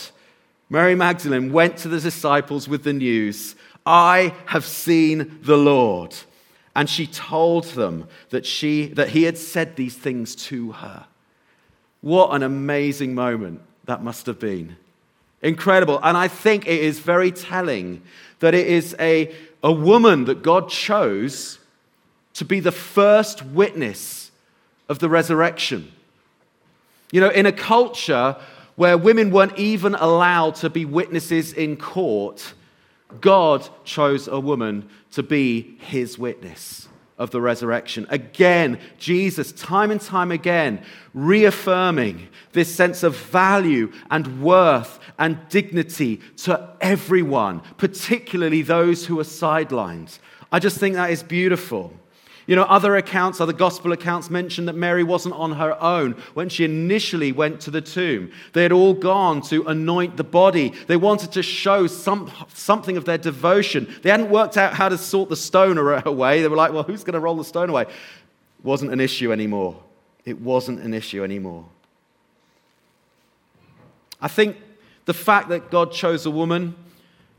Mary 0.69 0.95
Magdalene 0.95 1.51
went 1.51 1.75
to 1.79 1.89
the 1.89 1.99
disciples 1.99 2.69
with 2.69 2.85
the 2.85 2.93
news 2.93 3.57
I 3.85 4.33
have 4.45 4.63
seen 4.63 5.39
the 5.41 5.57
Lord. 5.57 6.15
And 6.77 6.87
she 6.87 7.07
told 7.07 7.63
them 7.63 8.07
that, 8.29 8.45
she, 8.45 8.85
that 8.89 9.09
he 9.09 9.23
had 9.23 9.35
said 9.35 9.75
these 9.75 9.95
things 9.95 10.35
to 10.35 10.73
her. 10.73 11.07
What 12.01 12.35
an 12.35 12.43
amazing 12.43 13.15
moment 13.15 13.61
that 13.85 14.03
must 14.03 14.27
have 14.27 14.39
been. 14.39 14.77
Incredible. 15.41 15.99
And 16.03 16.15
I 16.15 16.27
think 16.27 16.67
it 16.67 16.79
is 16.79 16.99
very 16.99 17.31
telling 17.31 18.03
that 18.41 18.53
it 18.53 18.67
is 18.67 18.95
a, 18.99 19.35
a 19.63 19.71
woman 19.71 20.25
that 20.25 20.43
God 20.43 20.69
chose 20.69 21.57
to 22.35 22.45
be 22.45 22.59
the 22.59 22.71
first 22.71 23.43
witness 23.43 24.29
of 24.87 24.99
the 24.99 25.09
resurrection. 25.09 25.91
You 27.11 27.21
know, 27.21 27.29
in 27.29 27.47
a 27.47 27.51
culture 27.51 28.35
where 28.75 28.99
women 28.99 29.31
weren't 29.31 29.57
even 29.57 29.95
allowed 29.95 30.53
to 30.55 30.69
be 30.69 30.85
witnesses 30.85 31.53
in 31.53 31.75
court, 31.75 32.53
God 33.21 33.67
chose 33.83 34.27
a 34.27 34.39
woman 34.39 34.89
to 35.11 35.23
be 35.23 35.77
his 35.79 36.17
witness 36.19 36.87
of 37.17 37.31
the 37.31 37.41
resurrection. 37.41 38.05
Again, 38.09 38.79
Jesus, 38.99 39.51
time 39.51 39.89
and 39.89 39.99
time 39.99 40.31
again, 40.31 40.83
reaffirming 41.13 42.27
this 42.51 42.73
sense 42.73 43.01
of 43.03 43.17
value 43.17 43.91
and 44.11 44.41
worth 44.41 44.99
and 45.17 45.39
dignity 45.49 46.21
to 46.37 46.69
everyone, 46.79 47.61
particularly 47.77 48.61
those 48.61 49.05
who 49.05 49.19
are 49.19 49.23
sidelined. 49.23 50.19
I 50.51 50.59
just 50.59 50.77
think 50.77 50.95
that 50.95 51.09
is 51.09 51.23
beautiful. 51.23 51.93
You 52.47 52.55
know, 52.55 52.63
other 52.63 52.95
accounts, 52.95 53.41
other 53.41 53.51
gospel 53.51 53.91
accounts 53.91 54.29
mention 54.29 54.65
that 54.65 54.73
Mary 54.73 55.03
wasn't 55.03 55.35
on 55.35 55.51
her 55.51 55.79
own 55.83 56.13
when 56.33 56.47
she 56.47 56.63
initially 56.63 57.33
went 57.33 57.59
to 57.61 57.71
the 57.71 57.81
tomb. 57.81 58.31
They 58.53 58.63
had 58.63 58.71
all 58.71 58.93
gone 58.93 59.41
to 59.43 59.67
anoint 59.67 60.15
the 60.15 60.23
body. 60.23 60.69
They 60.87 60.95
wanted 60.95 61.33
to 61.33 61.43
show 61.43 61.87
some, 61.87 62.31
something 62.53 62.95
of 62.95 63.03
their 63.03 63.17
devotion. 63.17 63.93
They 64.01 64.09
hadn't 64.09 64.29
worked 64.29 64.55
out 64.55 64.73
how 64.73 64.87
to 64.87 64.97
sort 64.97 65.27
the 65.27 65.35
stone 65.35 65.77
away. 65.77 66.41
They 66.41 66.47
were 66.47 66.55
like, 66.55 66.71
well, 66.71 66.83
who's 66.83 67.03
going 67.03 67.15
to 67.15 67.19
roll 67.19 67.35
the 67.35 67.43
stone 67.43 67.69
away? 67.69 67.85
Wasn't 68.63 68.93
an 68.93 69.01
issue 69.01 69.33
anymore. 69.33 69.83
It 70.23 70.39
wasn't 70.39 70.79
an 70.79 70.93
issue 70.93 71.25
anymore. 71.25 71.65
I 74.21 74.29
think 74.29 74.55
the 75.03 75.13
fact 75.13 75.49
that 75.49 75.69
God 75.69 75.91
chose 75.91 76.25
a 76.25 76.31
woman 76.31 76.75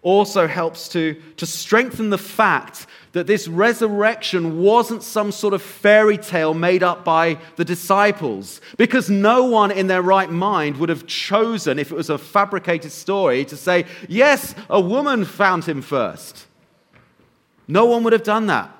also 0.03 0.47
helps 0.47 0.89
to, 0.91 1.21
to 1.37 1.47
strengthen 1.47 2.11
the 2.11 2.19
fact 2.19 2.87
that 3.13 3.27
this 3.27 3.49
resurrection 3.49 4.61
wasn't 4.61 5.03
some 5.03 5.33
sort 5.33 5.55
of 5.55 5.63
fairy 5.63 6.17
tale 6.17 6.55
made 6.55 6.83
up 6.83 7.05
by 7.05 7.39
the 7.57 7.65
disciples, 7.65 8.61
because 8.77 9.11
no 9.11 9.45
one 9.45 9.71
in 9.71 9.89
their 9.89 10.03
right 10.03 10.31
mind 10.31 10.77
would 10.77 10.89
have 10.89 11.07
chosen, 11.07 11.79
if 11.79 11.91
it 11.91 11.95
was 11.95 12.11
a 12.11 12.19
fabricated 12.19 12.93
story, 12.93 13.45
to 13.45 13.57
say, 13.57 13.87
Yes, 14.09 14.55
a 14.71 14.81
woman 14.81 15.25
found 15.25 15.65
him 15.65 15.83
first. 15.83 16.47
No 17.67 17.87
one 17.87 18.05
would 18.05 18.13
have 18.13 18.23
done 18.23 18.47
that 18.47 18.71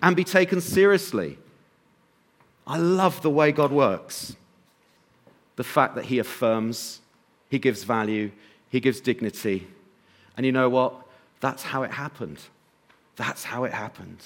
and 0.00 0.16
be 0.16 0.24
taken 0.24 0.60
seriously. 0.60 1.38
I 2.66 2.78
love 2.78 3.22
the 3.22 3.30
way 3.30 3.52
God 3.52 3.72
works. 3.72 4.36
The 5.56 5.64
fact 5.64 5.96
that 5.96 6.06
He 6.06 6.18
affirms, 6.18 7.00
He 7.50 7.58
gives 7.58 7.84
value, 7.84 8.32
He 8.70 8.80
gives 8.80 9.00
dignity 9.00 9.68
and 10.36 10.46
you 10.46 10.52
know 10.52 10.68
what? 10.68 10.94
That's 11.40 11.62
how 11.62 11.82
it 11.82 11.90
happened. 11.90 12.38
That's 13.16 13.44
how 13.44 13.64
it 13.64 13.72
happened. 13.72 14.18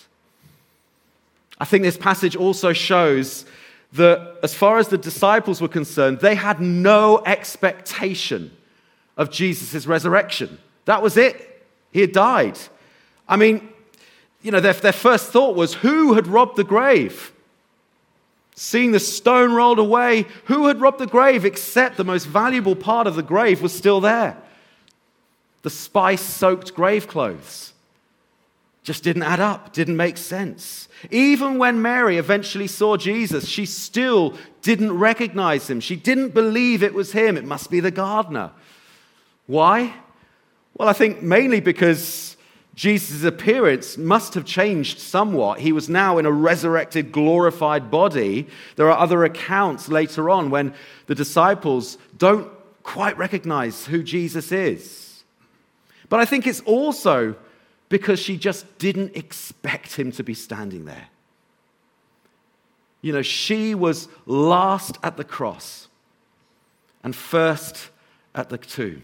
I 1.58 1.64
think 1.64 1.82
this 1.82 1.96
passage 1.96 2.36
also 2.36 2.72
shows 2.72 3.46
that, 3.92 4.36
as 4.42 4.54
far 4.54 4.78
as 4.78 4.88
the 4.88 4.98
disciples 4.98 5.60
were 5.60 5.68
concerned, 5.68 6.20
they 6.20 6.34
had 6.34 6.60
no 6.60 7.22
expectation 7.24 8.50
of 9.16 9.30
Jesus' 9.30 9.86
resurrection. 9.86 10.58
That 10.84 11.02
was 11.02 11.16
it. 11.16 11.64
He 11.92 12.00
had 12.02 12.12
died. 12.12 12.58
I 13.28 13.36
mean, 13.36 13.68
you 14.42 14.50
know, 14.50 14.60
their, 14.60 14.74
their 14.74 14.92
first 14.92 15.32
thought 15.32 15.56
was 15.56 15.74
who 15.74 16.14
had 16.14 16.26
robbed 16.26 16.56
the 16.56 16.64
grave? 16.64 17.32
Seeing 18.54 18.92
the 18.92 19.00
stone 19.00 19.52
rolled 19.52 19.78
away, 19.78 20.26
who 20.44 20.66
had 20.66 20.80
robbed 20.80 20.98
the 20.98 21.06
grave 21.06 21.44
except 21.44 21.96
the 21.96 22.04
most 22.04 22.26
valuable 22.26 22.76
part 22.76 23.06
of 23.06 23.16
the 23.16 23.22
grave 23.22 23.62
was 23.62 23.72
still 23.72 24.00
there? 24.00 24.36
The 25.66 25.70
spice 25.70 26.22
soaked 26.22 26.74
grave 26.74 27.08
clothes. 27.08 27.72
Just 28.84 29.02
didn't 29.02 29.24
add 29.24 29.40
up, 29.40 29.72
didn't 29.72 29.96
make 29.96 30.16
sense. 30.16 30.86
Even 31.10 31.58
when 31.58 31.82
Mary 31.82 32.18
eventually 32.18 32.68
saw 32.68 32.96
Jesus, 32.96 33.48
she 33.48 33.66
still 33.66 34.36
didn't 34.62 34.96
recognize 34.96 35.68
him. 35.68 35.80
She 35.80 35.96
didn't 35.96 36.34
believe 36.34 36.84
it 36.84 36.94
was 36.94 37.10
him. 37.10 37.36
It 37.36 37.44
must 37.44 37.68
be 37.68 37.80
the 37.80 37.90
gardener. 37.90 38.52
Why? 39.48 39.92
Well, 40.74 40.88
I 40.88 40.92
think 40.92 41.20
mainly 41.20 41.58
because 41.58 42.36
Jesus' 42.76 43.24
appearance 43.24 43.98
must 43.98 44.34
have 44.34 44.44
changed 44.44 45.00
somewhat. 45.00 45.58
He 45.58 45.72
was 45.72 45.88
now 45.88 46.18
in 46.18 46.26
a 46.26 46.30
resurrected, 46.30 47.10
glorified 47.10 47.90
body. 47.90 48.46
There 48.76 48.88
are 48.88 48.96
other 48.96 49.24
accounts 49.24 49.88
later 49.88 50.30
on 50.30 50.50
when 50.50 50.74
the 51.06 51.16
disciples 51.16 51.98
don't 52.16 52.48
quite 52.84 53.18
recognize 53.18 53.86
who 53.86 54.04
Jesus 54.04 54.52
is. 54.52 55.05
But 56.08 56.20
I 56.20 56.24
think 56.24 56.46
it's 56.46 56.60
also 56.60 57.36
because 57.88 58.18
she 58.18 58.36
just 58.36 58.78
didn't 58.78 59.16
expect 59.16 59.94
him 59.94 60.12
to 60.12 60.22
be 60.22 60.34
standing 60.34 60.84
there. 60.84 61.08
You 63.02 63.12
know, 63.12 63.22
she 63.22 63.74
was 63.74 64.08
last 64.26 64.98
at 65.02 65.16
the 65.16 65.24
cross 65.24 65.88
and 67.04 67.14
first 67.14 67.90
at 68.34 68.48
the 68.48 68.58
tomb. 68.58 69.02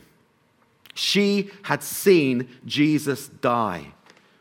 She 0.95 1.51
had 1.63 1.83
seen 1.83 2.49
Jesus 2.67 3.29
die 3.29 3.93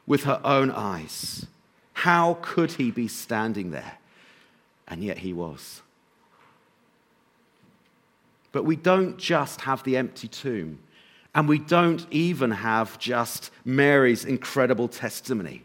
with 0.08 0.24
her 0.24 0.42
own 0.44 0.72
eyes. 0.72 1.46
How 1.94 2.40
could 2.42 2.74
he 2.74 2.92
be 2.92 3.08
standing 3.08 3.72
there? 3.72 4.00
And 4.88 5.04
yet 5.04 5.20
he 5.20 5.32
was. 5.32 5.82
But 8.52 8.66
we 8.66 8.76
don't 8.76 9.18
just 9.18 9.62
have 9.62 9.84
the 9.84 9.96
empty 9.96 10.28
tomb. 10.28 10.80
And 11.34 11.48
we 11.48 11.60
don't 11.60 12.06
even 12.12 12.52
have 12.52 13.00
just 13.00 13.52
Mary's 13.64 14.26
incredible 14.26 14.88
testimony. 14.88 15.64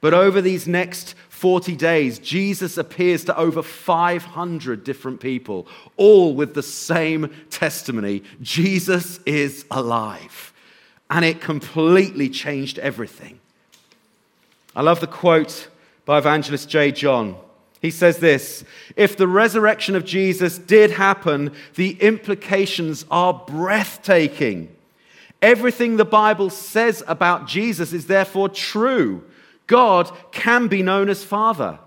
But 0.00 0.12
over 0.12 0.42
these 0.42 0.68
next 0.68 1.14
40 1.30 1.76
days, 1.76 2.18
Jesus 2.18 2.76
appears 2.76 3.24
to 3.24 3.36
over 3.38 3.62
500 3.62 4.84
different 4.84 5.20
people, 5.20 5.66
all 5.96 6.34
with 6.34 6.54
the 6.54 6.62
same 6.62 7.32
testimony 7.48 8.22
Jesus 8.42 9.18
is 9.24 9.64
alive. 9.70 10.52
And 11.08 11.24
it 11.24 11.40
completely 11.40 12.28
changed 12.28 12.78
everything. 12.80 13.40
I 14.76 14.82
love 14.82 15.00
the 15.00 15.06
quote 15.06 15.68
by 16.04 16.18
evangelist 16.18 16.68
J. 16.68 16.92
John. 16.92 17.36
He 17.80 17.90
says 17.90 18.18
this 18.18 18.64
If 18.96 19.16
the 19.16 19.28
resurrection 19.28 19.94
of 19.94 20.04
Jesus 20.04 20.58
did 20.58 20.90
happen, 20.90 21.52
the 21.76 21.92
implications 22.00 23.04
are 23.10 23.32
breathtaking. 23.46 24.73
Everything 25.42 25.96
the 25.96 26.04
Bible 26.04 26.50
says 26.50 27.02
about 27.06 27.46
Jesus 27.46 27.92
is 27.92 28.06
therefore 28.06 28.48
true. 28.48 29.22
God 29.66 30.10
can 30.32 30.68
be 30.68 30.82
known 30.82 31.08
as 31.08 31.24
Father. 31.24 31.78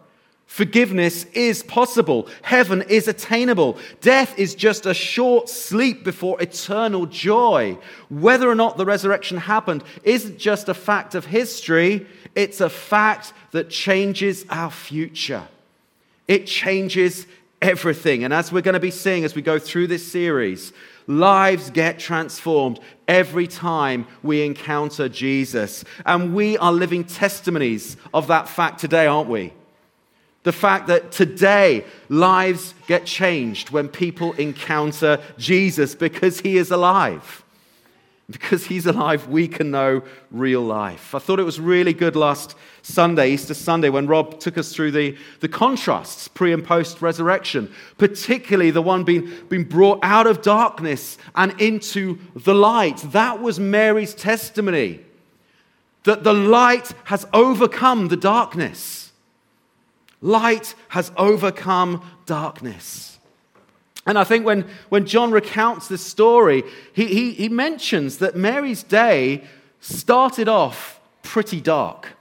Forgiveness 0.47 1.25
is 1.33 1.61
possible. 1.61 2.29
Heaven 2.41 2.81
is 2.83 3.09
attainable. 3.09 3.77
Death 3.99 4.39
is 4.39 4.55
just 4.55 4.85
a 4.85 4.93
short 4.93 5.49
sleep 5.49 6.05
before 6.05 6.41
eternal 6.41 7.05
joy. 7.05 7.77
Whether 8.09 8.49
or 8.49 8.55
not 8.55 8.77
the 8.77 8.85
resurrection 8.85 9.37
happened 9.37 9.83
isn't 10.03 10.39
just 10.39 10.69
a 10.69 10.73
fact 10.73 11.15
of 11.15 11.25
history, 11.25 12.07
it's 12.33 12.61
a 12.61 12.69
fact 12.69 13.33
that 13.51 13.69
changes 13.69 14.45
our 14.49 14.71
future. 14.71 15.45
It 16.29 16.47
changes 16.47 17.27
everything. 17.61 18.23
And 18.23 18.33
as 18.33 18.51
we're 18.51 18.61
going 18.61 18.73
to 18.73 18.79
be 18.79 18.91
seeing 18.91 19.25
as 19.25 19.35
we 19.35 19.41
go 19.41 19.59
through 19.59 19.87
this 19.87 20.09
series, 20.09 20.71
lives 21.07 21.69
get 21.69 21.97
transformed 21.97 22.79
every 23.07 23.47
time 23.47 24.05
we 24.21 24.43
encounter 24.43 25.09
Jesus. 25.09 25.83
And 26.05 26.35
we 26.35 26.57
are 26.57 26.71
living 26.71 27.05
testimonies 27.05 27.97
of 28.13 28.27
that 28.27 28.47
fact 28.47 28.79
today, 28.79 29.07
aren't 29.07 29.29
we? 29.29 29.53
The 30.43 30.51
fact 30.51 30.87
that 30.87 31.11
today 31.11 31.83
lives 32.09 32.73
get 32.87 33.05
changed 33.05 33.69
when 33.69 33.89
people 33.89 34.33
encounter 34.33 35.19
Jesus 35.37 35.95
because 35.95 36.39
he 36.41 36.57
is 36.57 36.71
alive. 36.71 37.43
Because 38.29 38.65
he's 38.65 38.85
alive, 38.85 39.29
we 39.29 39.47
can 39.47 39.71
know 39.71 40.03
real 40.31 40.61
life. 40.61 41.15
I 41.15 41.19
thought 41.19 41.39
it 41.39 41.43
was 41.43 41.61
really 41.61 41.93
good 41.93 42.17
last 42.17 42.55
Sunday, 42.81 43.31
Easter 43.31 43.53
Sunday, 43.53 43.87
when 43.87 44.05
Rob 44.05 44.39
took 44.39 44.57
us 44.57 44.73
through 44.73 44.91
the, 44.91 45.17
the 45.39 45.47
contrasts 45.47 46.27
pre 46.27 46.51
and 46.51 46.63
post 46.63 47.01
resurrection, 47.01 47.71
particularly 47.97 48.69
the 48.69 48.81
one 48.81 49.05
being, 49.05 49.31
being 49.47 49.63
brought 49.63 49.99
out 50.03 50.27
of 50.27 50.41
darkness 50.41 51.17
and 51.35 51.59
into 51.61 52.19
the 52.35 52.53
light. 52.53 52.97
That 52.97 53.41
was 53.41 53.61
Mary's 53.61 54.13
testimony 54.13 54.99
that 56.07 56.23
the 56.23 56.33
light 56.33 56.93
has 57.05 57.25
overcome 57.33 58.07
the 58.07 58.17
darkness. 58.17 59.11
Light 60.21 60.73
has 60.89 61.11
overcome 61.17 62.01
darkness. 62.25 63.16
And 64.07 64.17
I 64.17 64.23
think 64.23 64.45
when, 64.45 64.65
when 64.87 65.05
John 65.05 65.31
recounts 65.31 65.89
this 65.89 66.01
story, 66.01 66.63
he, 66.93 67.07
he, 67.07 67.33
he 67.33 67.49
mentions 67.49 68.19
that 68.19 68.37
Mary's 68.37 68.81
day 68.81 69.43
started 69.81 70.47
off 70.47 71.01
pretty 71.23 71.59
dark 71.59 72.13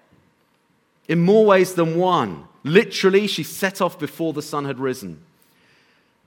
in 1.07 1.21
more 1.21 1.47
ways 1.47 1.75
than 1.75 1.97
one. 1.97 2.49
Literally, 2.65 3.29
she 3.29 3.45
set 3.45 3.81
off 3.81 4.01
before 4.01 4.33
the 4.33 4.43
sun 4.43 4.65
had 4.65 4.81
risen. 4.81 5.23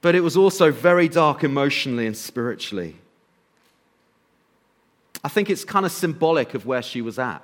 But 0.01 0.15
it 0.15 0.21
was 0.21 0.37
also 0.37 0.71
very 0.71 1.09
dark 1.09 1.43
emotionally 1.43 2.07
and 2.07 2.15
spiritually. 2.15 2.95
I 5.21 5.27
think 5.27 5.49
it's 5.49 5.65
kind 5.65 5.85
of 5.85 5.91
symbolic 5.91 6.53
of 6.53 6.65
where 6.65 6.81
she 6.81 7.01
was 7.01 7.19
at. 7.19 7.43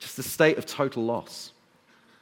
Just 0.00 0.18
a 0.18 0.24
state 0.24 0.58
of 0.58 0.66
total 0.66 1.04
loss, 1.04 1.52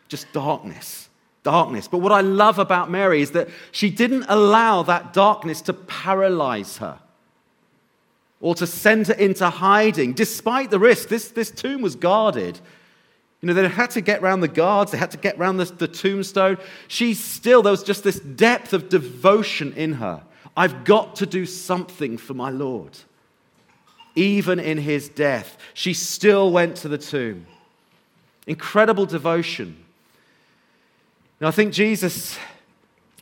just 0.09 0.31
darkness 0.35 1.08
darkness. 1.49 1.89
But 1.89 1.99
what 1.99 2.13
I 2.13 2.21
love 2.21 2.59
about 2.59 2.91
Mary 2.91 3.23
is 3.23 3.31
that 3.31 3.49
she 3.73 3.89
didn't 3.89 4.27
allow 4.29 4.83
that 4.83 5.15
darkness 5.15 5.63
to 5.63 5.73
paralyze 5.73 6.77
her 6.77 6.99
or 8.39 8.55
to 8.55 8.67
send 8.67 9.07
her 9.07 9.15
into 9.15 9.49
hiding, 9.49 10.13
despite 10.13 10.71
the 10.71 10.79
risk. 10.79 11.09
This, 11.09 11.29
this 11.29 11.51
tomb 11.51 11.81
was 11.81 11.97
guarded. 11.97 12.61
You 13.41 13.47
know, 13.47 13.55
they 13.55 13.67
had 13.67 13.91
to 13.93 14.03
get 14.03 14.23
around 14.23 14.41
the 14.41 14.49
guards, 14.49 14.93
they 14.93 14.99
had 14.99 15.11
to 15.13 15.17
get 15.17 15.39
around 15.39 15.57
the, 15.57 15.65
the 15.65 15.89
tombstone. 15.89 16.59
She 16.87 17.15
still, 17.15 17.63
there 17.63 17.71
was 17.71 17.83
just 17.83 18.05
this 18.05 18.21
depth 18.21 18.75
of 18.75 18.91
devotion 18.91 19.73
in 19.73 19.95
her. 19.95 20.23
I've 20.55 20.85
got 20.85 21.17
to 21.17 21.27
do 21.27 21.47
something 21.47 22.19
for 22.19 22.35
my 22.35 22.51
Lord. 22.51 22.99
Even 24.15 24.61
in 24.61 24.77
his 24.77 25.09
death, 25.09 25.57
she 25.73 25.95
still 25.95 26.51
went 26.53 26.77
to 26.79 26.89
the 26.89 26.99
tomb. 26.99 27.47
Incredible 28.47 29.07
devotion. 29.07 29.85
Now, 31.41 31.49
I 31.49 31.51
think 31.53 31.73
Jesus 31.73 32.39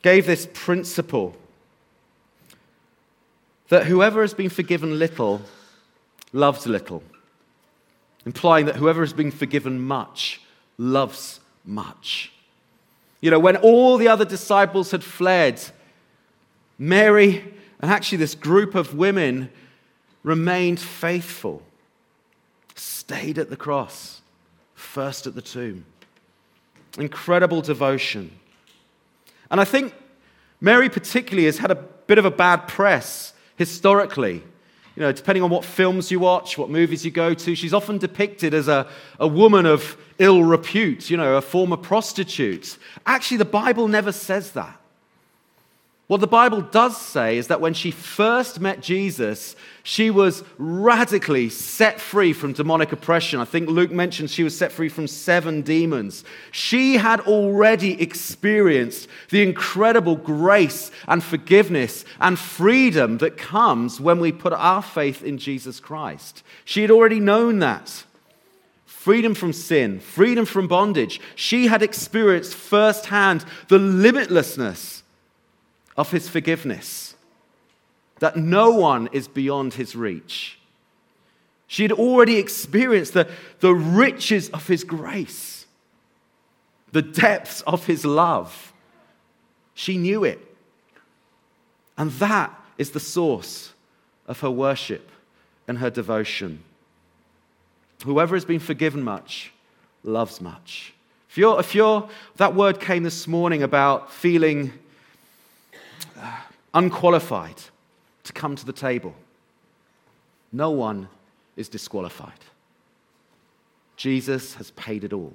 gave 0.03 0.27
this 0.27 0.49
principle 0.53 1.37
that 3.69 3.87
whoever 3.87 4.23
has 4.23 4.33
been 4.33 4.49
forgiven 4.49 4.99
little 4.99 5.43
loves 6.33 6.67
little, 6.67 7.03
implying 8.25 8.67
that 8.67 8.77
whoever 8.77 9.01
has 9.01 9.13
been 9.13 9.31
forgiven 9.31 9.81
much 9.81 10.41
loves 10.79 11.41
much. 11.65 12.33
You 13.21 13.31
know, 13.31 13.39
when 13.39 13.57
all 13.57 13.97
the 13.97 14.09
other 14.09 14.25
disciples 14.25 14.93
had 14.93 15.03
fled, 15.03 15.61
Mary 16.79 17.45
and 17.81 17.91
actually 17.91 18.19
this 18.19 18.35
group 18.35 18.75
of 18.75 18.95
women 18.95 19.51
remained 20.23 20.81
faithful, 20.81 21.63
stayed 22.75 23.39
at 23.39 23.51
the 23.51 23.57
cross, 23.57 24.23
first 24.75 25.27
at 25.27 25.35
the 25.35 25.43
tomb. 25.43 25.85
Incredible 26.99 27.63
devotion. 27.63 28.31
And 29.51 29.61
I 29.61 29.65
think 29.65 29.95
Mary, 30.61 30.89
particularly, 30.89 31.47
has 31.47 31.59
had 31.59 31.71
a 31.71 31.75
bit 31.75 32.19
of 32.19 32.25
a 32.25 32.31
bad 32.31 32.69
press 32.69 33.35
historically. 33.57 34.43
You 34.97 35.03
know, 35.03 35.13
depending 35.13 35.43
on 35.43 35.51
what 35.51 35.65
films 35.65 36.11
you 36.11 36.19
watch, 36.19 36.57
what 36.57 36.71
movies 36.71 37.05
you 37.05 37.11
go 37.11 37.35
to, 37.35 37.55
she's 37.55 37.75
often 37.75 37.99
depicted 37.99 38.55
as 38.55 38.67
a, 38.67 38.89
a 39.21 39.29
woman 39.29 39.67
of 39.67 39.99
ill 40.19 40.43
repute, 40.43 41.11
you 41.11 41.19
know, 41.19 41.37
a 41.37 41.43
former 41.43 41.77
prostitute. 41.77 42.79
Actually, 43.05 43.37
the 43.37 43.45
Bible 43.45 43.89
never 43.89 44.11
says 44.11 44.53
that. 44.53 44.81
What 46.09 46.21
the 46.21 46.29
Bible 46.29 46.61
does 46.61 46.97
say 46.97 47.37
is 47.37 47.49
that 47.49 47.61
when 47.61 47.75
she 47.75 47.91
first 47.91 48.61
met 48.61 48.81
Jesus, 48.81 49.57
she 49.83 50.09
was 50.09 50.45
radically 50.57 51.49
set 51.49 52.01
free 52.01 52.33
from 52.33 52.53
demonic 52.53 52.93
oppression. 52.93 53.41
I 53.41 53.45
think 53.45 53.69
Luke 53.69 53.91
mentions 53.91 54.31
she 54.31 54.45
was 54.45 54.57
set 54.57 54.71
free 54.71 54.89
from 54.89 55.09
seven 55.09 55.63
demons. 55.63 56.23
She 56.53 56.97
had 56.97 57.19
already 57.23 58.01
experienced 58.01 59.09
the 59.31 59.43
incredible 59.43 60.15
grace 60.15 60.93
and 61.09 61.25
forgiveness 61.25 62.05
and 62.21 62.39
freedom 62.39 63.19
that 63.19 63.37
comes 63.37 64.01
when 64.01 64.21
we 64.21 64.31
put 64.31 64.53
our 64.53 64.83
faith 64.83 65.25
in 65.25 65.39
Jesus 65.39 65.81
Christ. 65.81 66.45
She 66.65 66.83
had 66.83 66.93
already 66.93 67.19
known 67.19 67.59
that. 67.59 68.05
Freedom 68.85 69.35
from 69.35 69.53
sin, 69.53 69.99
freedom 69.99 70.45
from 70.45 70.69
bondage. 70.69 71.21
She 71.35 71.67
had 71.67 71.83
experienced 71.83 72.55
firsthand 72.55 73.45
the 73.67 73.79
limitlessness 73.79 74.96
of 75.97 76.11
his 76.11 76.29
forgiveness, 76.29 77.15
that 78.19 78.37
no 78.37 78.71
one 78.71 79.09
is 79.13 79.29
beyond 79.29 79.75
his 79.75 79.97
reach. 79.97 80.59
She 81.67 81.83
had 81.83 81.93
already 81.93 82.37
experienced 82.37 83.15
the, 83.15 83.29
the 83.61 83.75
riches 83.75 84.49
of 84.51 84.67
his 84.69 84.85
grace, 84.85 85.67
the 86.93 87.03
depths 87.03 87.63
of 87.63 87.87
his 87.87 88.05
love. 88.05 88.73
She 89.75 89.99
knew 89.99 90.25
it. 90.25 90.41
And 91.99 92.11
that 92.13 92.55
is 92.79 92.91
the 92.91 93.01
source 93.01 93.73
of 94.27 94.41
her 94.41 94.51
worship 94.51 95.11
and 95.67 95.79
her 95.79 95.91
devotion. 95.91 96.63
Whoever 98.05 98.37
has 98.37 98.45
been 98.45 98.61
forgiven 98.61 99.03
much 99.03 99.53
loves 100.05 100.41
much. 100.41 100.95
If 101.29 101.39
you're, 101.39 101.59
if 101.59 101.75
you're, 101.75 102.09
that 102.37 102.55
word 102.55 102.81
came 102.81 103.03
this 103.03 103.27
morning 103.27 103.63
about 103.63 104.13
feeling 104.13 104.73
unqualified 106.77 107.57
to 108.23 108.33
come 108.35 108.55
to 108.55 108.67
the 108.67 108.73
table. 108.73 109.15
No 110.53 110.71
one 110.71 111.09
is 111.57 111.69
disqualified. 111.71 112.39
Jesus 113.97 114.55
has 114.55 114.71
paid 114.73 115.03
it 115.03 115.13
all. 115.13 115.33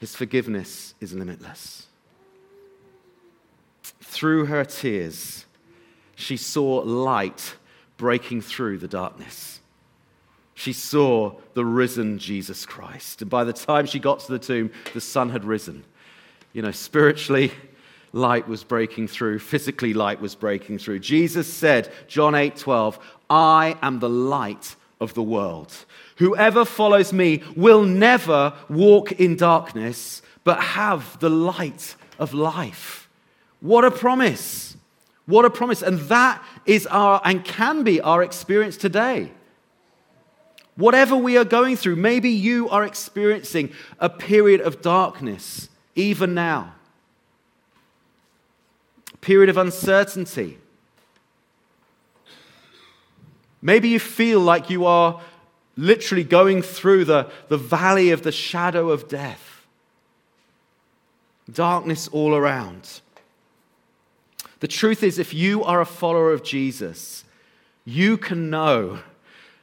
His 0.00 0.16
forgiveness 0.16 0.94
is 1.00 1.14
limitless. 1.14 1.86
Through 4.00 4.46
her 4.46 4.64
tears, 4.64 5.46
she 6.16 6.36
saw 6.36 6.78
light 6.80 7.54
breaking 7.96 8.40
through 8.40 8.78
the 8.78 8.88
darkness. 8.88 9.60
She 10.54 10.72
saw 10.72 11.34
the 11.54 11.64
risen 11.64 12.18
Jesus 12.18 12.66
Christ. 12.66 13.22
And 13.22 13.30
by 13.30 13.44
the 13.44 13.52
time 13.52 13.86
she 13.86 14.00
got 14.00 14.18
to 14.20 14.32
the 14.32 14.38
tomb, 14.38 14.72
the 14.94 15.00
sun 15.00 15.30
had 15.30 15.44
risen. 15.44 15.84
You 16.52 16.62
know, 16.62 16.72
spiritually, 16.72 17.52
light 18.14 18.46
was 18.46 18.62
breaking 18.62 19.08
through, 19.08 19.40
physically 19.40 19.92
light 19.92 20.20
was 20.20 20.34
breaking 20.34 20.78
through. 20.78 21.00
Jesus 21.00 21.52
said, 21.52 21.92
John 22.06 22.34
8 22.34 22.56
12, 22.56 22.98
I 23.28 23.76
am 23.82 23.98
the 23.98 24.08
light 24.08 24.76
of 25.00 25.14
the 25.14 25.22
world. 25.22 25.72
Whoever 26.16 26.64
follows 26.64 27.12
me 27.12 27.42
will 27.56 27.82
never 27.82 28.54
walk 28.68 29.12
in 29.12 29.36
darkness, 29.36 30.22
but 30.44 30.60
have 30.60 31.18
the 31.18 31.28
light 31.28 31.96
of 32.18 32.32
life. 32.32 33.08
What 33.60 33.84
a 33.84 33.90
promise! 33.90 34.76
What 35.26 35.46
a 35.46 35.50
promise. 35.50 35.80
And 35.82 36.00
that 36.00 36.42
is 36.66 36.86
our, 36.86 37.20
and 37.24 37.44
can 37.44 37.82
be 37.82 38.00
our 38.00 38.22
experience 38.22 38.76
today. 38.76 39.32
Whatever 40.76 41.16
we 41.16 41.38
are 41.38 41.44
going 41.44 41.76
through, 41.76 41.96
maybe 41.96 42.28
you 42.28 42.68
are 42.68 42.84
experiencing 42.84 43.72
a 43.98 44.10
period 44.10 44.60
of 44.60 44.82
darkness 44.82 45.70
even 45.94 46.34
now 46.34 46.74
period 49.24 49.48
of 49.48 49.56
uncertainty. 49.56 50.58
Maybe 53.62 53.88
you 53.88 53.98
feel 53.98 54.40
like 54.40 54.68
you 54.68 54.84
are 54.84 55.22
literally 55.78 56.24
going 56.24 56.60
through 56.60 57.06
the, 57.06 57.30
the 57.48 57.56
valley 57.56 58.10
of 58.10 58.22
the 58.22 58.30
shadow 58.30 58.90
of 58.90 59.08
death, 59.08 59.66
darkness 61.50 62.06
all 62.08 62.34
around. 62.34 63.00
The 64.60 64.68
truth 64.68 65.02
is, 65.02 65.18
if 65.18 65.32
you 65.32 65.64
are 65.64 65.80
a 65.80 65.86
follower 65.86 66.32
of 66.32 66.42
Jesus, 66.42 67.24
you 67.86 68.18
can 68.18 68.50
know 68.50 68.98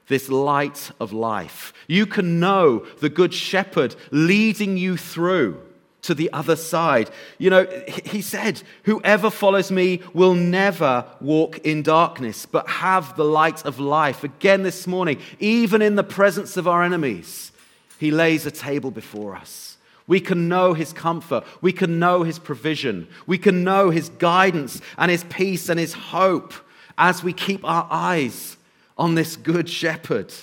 this 0.08 0.28
light 0.28 0.90
of 1.00 1.14
life. 1.14 1.72
You 1.88 2.08
can 2.08 2.40
know 2.40 2.80
the 3.00 3.10
Good 3.10 3.34
Shepherd 3.34 3.96
leading 4.10 4.76
you 4.76 4.98
through 4.98 5.62
to 6.04 6.16
the 6.16 6.32
other 6.34 6.56
side. 6.56 7.10
You 7.38 7.50
know, 7.50 7.66
he 8.06 8.22
said, 8.22 8.64
Whoever 8.84 9.30
follows 9.30 9.72
me 9.72 10.02
will 10.14 10.34
never 10.34 11.06
walk 11.20 11.60
in 11.60 11.84
darkness, 11.84 12.46
but 12.46 12.68
have 12.68 13.16
the 13.16 13.26
light 13.26 13.66
of 13.66 13.80
life. 13.80 14.24
Again 14.24 14.64
this 14.64 14.88
morning, 14.88 15.20
even 15.40 15.82
in 15.82 15.96
the 15.96 16.04
presence 16.04 16.58
of 16.58 16.68
our 16.68 16.84
enemies, 16.84 17.52
he 18.00 18.12
lays 18.12 18.46
a 18.46 18.52
table 18.52 18.92
before 18.92 19.36
us. 19.36 19.78
We 20.08 20.20
can 20.20 20.50
know 20.50 20.74
his 20.74 20.92
comfort. 20.92 21.46
We 21.62 21.72
can 21.72 22.00
know 22.00 22.24
his 22.24 22.40
provision. 22.40 23.08
We 23.28 23.38
can 23.38 23.64
know 23.64 23.92
his 23.92 24.10
guidance 24.10 24.82
and 24.98 25.12
his 25.12 25.24
peace 25.26 25.70
and 25.70 25.80
his 25.80 25.94
hope 25.94 26.54
as 26.98 27.24
we 27.24 27.32
keep 27.32 27.64
our 27.64 27.88
eyes 27.90 28.58
on 28.98 29.16
this 29.16 29.36
good 29.36 29.70
shepherd. 29.70 30.34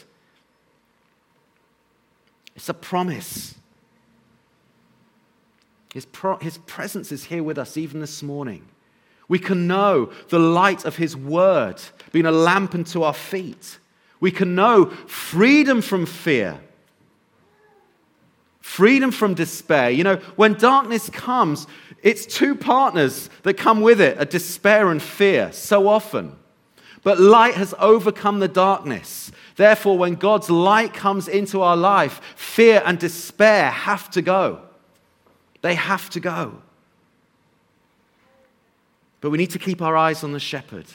It's 2.57 2.68
a 2.68 2.75
promise. 2.75 3.58
His, 5.92 6.05
pro- 6.07 6.38
his 6.38 6.59
presence 6.59 7.11
is 7.12 7.24
here 7.24 7.42
with 7.42 7.59
us 7.59 7.77
even 7.77 8.01
this 8.01 8.22
morning. 8.22 8.68
We 9.29 9.38
can 9.38 9.66
know 9.66 10.11
the 10.31 10.38
light 10.38 10.85
of 10.85 10.96
His 10.96 11.16
word 11.16 11.81
being 12.12 12.27
a 12.27 12.33
lamp 12.33 12.74
unto 12.74 13.03
our 13.03 13.14
feet. 13.14 13.79
We 14.20 14.31
can 14.31 14.55
know 14.55 14.87
freedom 14.87 15.83
from 15.83 16.07
fear, 16.07 16.59
freedom 18.61 19.11
from 19.11 19.35
despair. 19.35 19.90
You 19.90 20.05
know, 20.05 20.16
when 20.37 20.55
darkness 20.55 21.11
comes, 21.11 21.66
it's 22.03 22.27
two 22.27 22.55
partners 22.55 23.29
that 23.42 23.55
come 23.55 23.81
with 23.81 24.01
it 24.01 24.16
a 24.18 24.24
despair 24.24 24.90
and 24.90 25.03
fear 25.03 25.53
so 25.53 25.88
often. 25.88 26.37
But 27.05 27.20
light 27.20 27.55
has 27.55 27.74
overcome 27.79 28.40
the 28.40 28.48
darkness. 28.48 29.31
Therefore, 29.57 29.96
when 29.98 30.14
God's 30.14 30.51
light 30.51 30.94
comes 30.94 31.29
into 31.29 31.62
our 31.62 31.77
life, 31.77 32.20
fear 32.35 32.83
and 32.85 32.98
despair 32.98 33.70
have 33.70 34.11
to 34.11 34.22
go. 34.22 34.67
They 35.62 35.75
have 35.75 36.11
to 36.11 36.21
go. 36.21 36.62
But 39.21 39.31
we 39.31 39.38
need 39.38 39.51
to 39.51 39.59
keep 39.59 39.83
our 39.83 39.97
eyes 39.97 40.23
on 40.23 40.33
the 40.33 40.40
shepherd, 40.40 40.87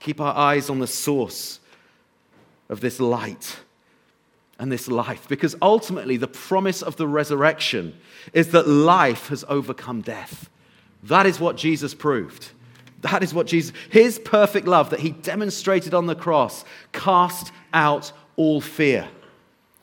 keep 0.00 0.20
our 0.20 0.34
eyes 0.34 0.68
on 0.68 0.80
the 0.80 0.86
source 0.86 1.60
of 2.68 2.80
this 2.80 2.98
light 2.98 3.60
and 4.58 4.70
this 4.70 4.88
life. 4.88 5.28
Because 5.28 5.54
ultimately, 5.62 6.16
the 6.16 6.26
promise 6.26 6.82
of 6.82 6.96
the 6.96 7.06
resurrection 7.06 7.96
is 8.32 8.48
that 8.48 8.66
life 8.66 9.28
has 9.28 9.44
overcome 9.48 10.00
death. 10.00 10.50
That 11.04 11.26
is 11.26 11.38
what 11.38 11.56
Jesus 11.56 11.94
proved. 11.94 12.50
That 13.02 13.22
is 13.22 13.32
what 13.32 13.46
Jesus, 13.46 13.74
his 13.88 14.18
perfect 14.18 14.66
love 14.66 14.90
that 14.90 15.00
he 15.00 15.10
demonstrated 15.10 15.94
on 15.94 16.06
the 16.06 16.14
cross, 16.14 16.64
cast 16.92 17.52
out 17.72 18.12
all 18.36 18.60
fear 18.60 19.08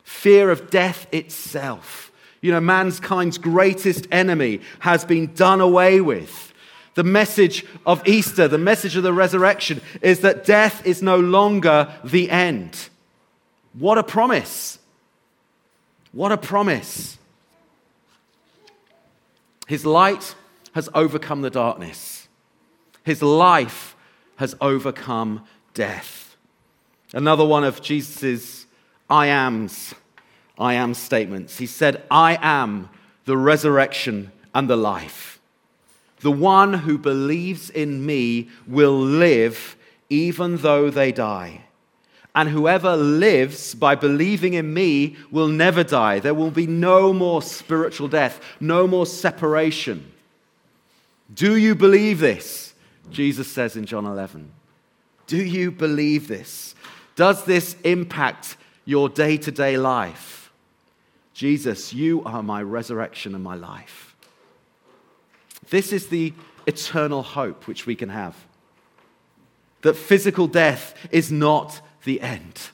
fear 0.08 0.50
of 0.50 0.70
death 0.70 1.06
itself. 1.12 2.14
You 2.42 2.52
know, 2.52 2.60
mankind's 2.60 3.38
greatest 3.38 4.08
enemy 4.12 4.62
has 4.80 5.04
been 5.04 5.34
done 5.34 5.62
away 5.62 6.02
with. 6.02 6.54
The 6.96 7.04
message 7.04 7.66
of 7.86 8.06
Easter, 8.08 8.48
the 8.48 8.58
message 8.58 8.96
of 8.96 9.04
the 9.04 9.14
resurrection, 9.14 9.82
is 10.02 10.22
that 10.22 10.46
death 10.46 10.86
is 10.86 11.02
no 11.02 11.20
longer 11.20 11.94
the 12.04 12.30
end. 12.30 12.90
What 13.74 13.98
a 13.98 14.04
promise! 14.04 14.80
What 16.12 16.32
a 16.32 16.38
promise. 16.38 17.18
His 19.68 19.86
light 19.86 20.34
has 20.74 20.90
overcome 20.96 21.42
the 21.42 21.50
darkness, 21.50 22.28
his 23.04 23.22
life 23.22 23.96
has 24.38 24.56
overcome 24.62 25.44
death. 25.74 26.36
Another 27.14 27.46
one 27.46 27.64
of 27.64 27.82
Jesus' 27.82 28.66
I 29.10 29.28
ams 29.28 29.94
I 30.58 30.74
am 30.74 30.94
statements. 30.94 31.58
He 31.58 31.66
said, 31.66 32.04
I 32.10 32.38
am 32.42 32.90
the 33.26 33.38
resurrection 33.38 34.32
and 34.54 34.70
the 34.70 34.76
life. 34.76 35.40
The 36.22 36.32
one 36.32 36.74
who 36.74 36.98
believes 36.98 37.70
in 37.70 38.06
me 38.06 38.50
will 38.66 38.98
live 38.98 39.78
even 40.10 40.58
though 40.58 40.90
they 40.90 41.12
die. 41.12 41.62
And 42.34 42.50
whoever 42.50 42.96
lives 42.96 43.76
by 43.76 43.96
believing 43.96 44.54
in 44.54 44.74
me 44.74 45.16
will 45.32 45.48
never 45.48 45.84
die. 45.84 46.20
There 46.20 46.34
will 46.34 46.52
be 46.52 46.68
no 46.68 47.12
more 47.12 47.42
spiritual 47.42 48.08
death, 48.08 48.40
no 48.60 48.88
more 48.88 49.06
separation. 49.06 50.12
Do 51.34 51.56
you 51.56 51.76
believe 51.76 52.20
this? 52.20 52.74
Jesus 53.10 53.48
says 53.52 53.76
in 53.76 53.86
John 53.86 54.06
11. 54.06 54.52
Do 55.26 55.38
you 55.38 55.72
believe 55.72 56.28
this? 56.28 56.76
Does 57.16 57.44
this 57.46 57.76
impact 57.84 58.56
your 58.86 59.10
day 59.10 59.38
to 59.38 59.52
day 59.52 59.78
life? 59.78 60.37
Jesus, 61.38 61.94
you 61.94 62.24
are 62.24 62.42
my 62.42 62.64
resurrection 62.64 63.36
and 63.36 63.44
my 63.44 63.54
life. 63.54 64.16
This 65.70 65.94
is 65.94 66.08
the 66.08 66.34
eternal 66.66 67.22
hope 67.22 67.68
which 67.68 67.86
we 67.86 67.94
can 67.94 68.10
have. 68.10 68.36
That 69.84 69.94
physical 69.94 70.48
death 70.48 70.96
is 71.12 71.32
not 71.32 71.80
the 72.06 72.22
end. 72.22 72.72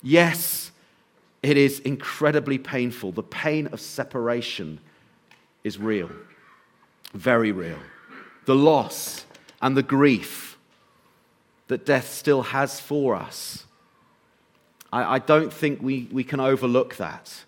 Yes, 0.00 0.70
it 1.42 1.56
is 1.56 1.80
incredibly 1.80 2.56
painful. 2.56 3.10
The 3.10 3.24
pain 3.24 3.66
of 3.72 3.80
separation 3.80 4.78
is 5.64 5.76
real, 5.76 6.08
very 7.12 7.50
real. 7.50 7.80
The 8.44 8.54
loss 8.54 9.26
and 9.60 9.76
the 9.76 9.82
grief 9.82 10.56
that 11.66 11.84
death 11.84 12.12
still 12.12 12.42
has 12.42 12.78
for 12.78 13.16
us 13.16 13.66
I, 14.92 15.14
I 15.14 15.18
don't 15.18 15.52
think 15.52 15.82
we, 15.82 16.08
we 16.12 16.24
can 16.24 16.40
overlook 16.40 16.96
that. 16.96 17.44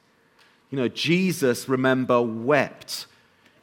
You 0.71 0.79
know, 0.79 0.89
Jesus, 0.89 1.69
remember, 1.69 2.23
wept. 2.23 3.07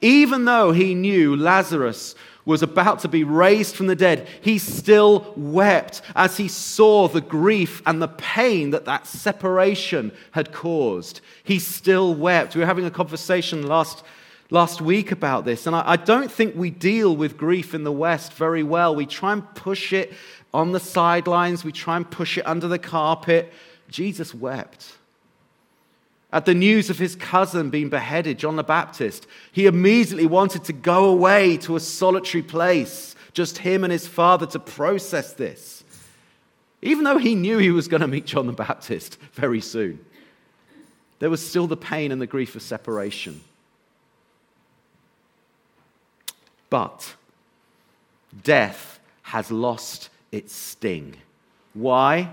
Even 0.01 0.45
though 0.45 0.71
he 0.71 0.95
knew 0.95 1.35
Lazarus 1.35 2.15
was 2.45 2.63
about 2.63 2.99
to 2.99 3.07
be 3.07 3.23
raised 3.23 3.75
from 3.75 3.87
the 3.87 3.95
dead, 3.95 4.27
he 4.41 4.57
still 4.57 5.33
wept 5.35 6.01
as 6.15 6.37
he 6.37 6.47
saw 6.47 7.07
the 7.07 7.21
grief 7.21 7.81
and 7.85 8.01
the 8.01 8.07
pain 8.07 8.71
that 8.71 8.85
that 8.85 9.05
separation 9.05 10.11
had 10.31 10.51
caused. 10.51 11.21
He 11.43 11.59
still 11.59 12.15
wept. 12.15 12.55
We 12.55 12.61
were 12.61 12.67
having 12.67 12.85
a 12.85 12.91
conversation 12.91 13.67
last, 13.67 14.03
last 14.49 14.81
week 14.81 15.11
about 15.11 15.45
this, 15.45 15.67
and 15.67 15.75
I, 15.75 15.83
I 15.85 15.95
don't 15.95 16.31
think 16.31 16.55
we 16.55 16.69
deal 16.69 17.15
with 17.15 17.37
grief 17.37 17.73
in 17.73 17.83
the 17.83 17.91
West 17.91 18.33
very 18.33 18.63
well. 18.63 18.95
We 18.95 19.05
try 19.05 19.33
and 19.33 19.55
push 19.55 19.93
it 19.93 20.13
on 20.53 20.71
the 20.71 20.79
sidelines, 20.79 21.63
we 21.63 21.71
try 21.71 21.97
and 21.97 22.09
push 22.09 22.37
it 22.37 22.47
under 22.47 22.67
the 22.67 22.79
carpet. 22.79 23.53
Jesus 23.89 24.33
wept. 24.33 24.97
At 26.31 26.45
the 26.45 26.53
news 26.53 26.89
of 26.89 26.99
his 26.99 27.15
cousin 27.15 27.69
being 27.71 27.89
beheaded, 27.89 28.37
John 28.37 28.55
the 28.55 28.63
Baptist, 28.63 29.25
he 29.51 29.65
immediately 29.65 30.27
wanted 30.27 30.63
to 30.65 30.73
go 30.73 31.05
away 31.05 31.57
to 31.57 31.75
a 31.75 31.79
solitary 31.79 32.43
place, 32.43 33.15
just 33.33 33.57
him 33.57 33.83
and 33.83 33.91
his 33.91 34.07
father, 34.07 34.45
to 34.47 34.59
process 34.59 35.33
this. 35.33 35.83
Even 36.81 37.03
though 37.03 37.17
he 37.17 37.35
knew 37.35 37.57
he 37.57 37.71
was 37.71 37.87
going 37.87 38.01
to 38.01 38.07
meet 38.07 38.25
John 38.25 38.47
the 38.47 38.53
Baptist 38.53 39.17
very 39.33 39.59
soon, 39.59 40.05
there 41.17 41.29
was 41.29 41.45
still 41.45 41.67
the 41.67 41.75
pain 41.75 42.11
and 42.11 42.21
the 42.21 42.27
grief 42.27 42.55
of 42.55 42.61
separation. 42.61 43.41
But 46.69 47.15
death 48.43 48.99
has 49.23 49.51
lost 49.51 50.09
its 50.31 50.53
sting. 50.53 51.15
Why? 51.73 52.29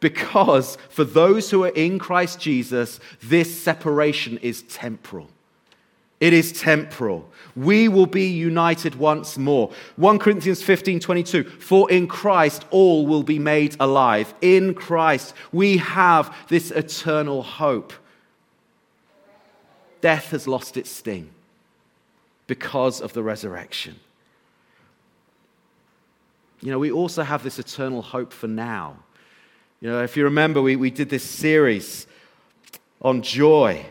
Because 0.00 0.78
for 0.88 1.04
those 1.04 1.50
who 1.50 1.64
are 1.64 1.68
in 1.70 1.98
Christ 1.98 2.40
Jesus, 2.40 3.00
this 3.22 3.60
separation 3.60 4.38
is 4.38 4.62
temporal. 4.62 5.28
It 6.20 6.32
is 6.32 6.52
temporal. 6.52 7.30
We 7.54 7.88
will 7.88 8.06
be 8.06 8.26
united 8.26 8.96
once 8.96 9.38
more. 9.38 9.70
1 9.96 10.18
Corinthians 10.18 10.62
15 10.62 11.00
22. 11.00 11.44
For 11.44 11.90
in 11.90 12.08
Christ 12.08 12.64
all 12.70 13.06
will 13.06 13.22
be 13.22 13.38
made 13.38 13.76
alive. 13.78 14.34
In 14.40 14.74
Christ 14.74 15.34
we 15.52 15.76
have 15.76 16.34
this 16.48 16.70
eternal 16.70 17.42
hope. 17.42 17.92
Death 20.00 20.30
has 20.30 20.46
lost 20.46 20.76
its 20.76 20.90
sting 20.90 21.30
because 22.46 23.00
of 23.00 23.12
the 23.12 23.22
resurrection. 23.22 23.96
You 26.60 26.72
know, 26.72 26.78
we 26.78 26.90
also 26.90 27.22
have 27.22 27.44
this 27.44 27.58
eternal 27.60 28.02
hope 28.02 28.32
for 28.32 28.48
now. 28.48 28.96
You 29.80 29.90
know, 29.90 30.02
if 30.02 30.16
you 30.16 30.24
remember, 30.24 30.60
we, 30.60 30.74
we 30.74 30.90
did 30.90 31.08
this 31.08 31.22
series 31.22 32.06
on 33.00 33.22
joy. 33.22 33.86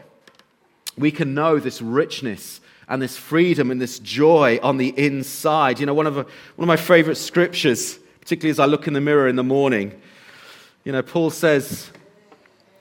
We 0.97 1.11
can 1.11 1.33
know 1.33 1.59
this 1.59 1.81
richness 1.81 2.59
and 2.89 3.01
this 3.01 3.15
freedom 3.15 3.71
and 3.71 3.79
this 3.79 3.99
joy 3.99 4.59
on 4.61 4.77
the 4.77 4.89
inside. 4.97 5.79
You 5.79 5.85
know, 5.85 5.93
one 5.93 6.07
of, 6.07 6.17
a, 6.17 6.23
one 6.23 6.29
of 6.59 6.67
my 6.67 6.75
favorite 6.75 7.15
scriptures, 7.15 7.99
particularly 8.19 8.51
as 8.51 8.59
I 8.59 8.65
look 8.65 8.87
in 8.87 8.93
the 8.93 9.01
mirror 9.01 9.29
in 9.29 9.37
the 9.37 9.43
morning, 9.43 9.99
you 10.83 10.91
know, 10.91 11.01
Paul 11.01 11.29
says, 11.29 11.89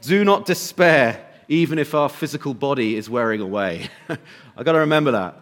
Do 0.03 0.25
not 0.25 0.45
despair, 0.45 1.25
even 1.49 1.79
if 1.79 1.95
our 1.95 2.09
physical 2.09 2.55
body 2.55 2.97
is 2.97 3.09
wearing 3.09 3.41
away. 3.41 3.89
I've 4.09 4.65
got 4.65 4.73
to 4.73 4.81
remember 4.81 5.13
that. 5.13 5.41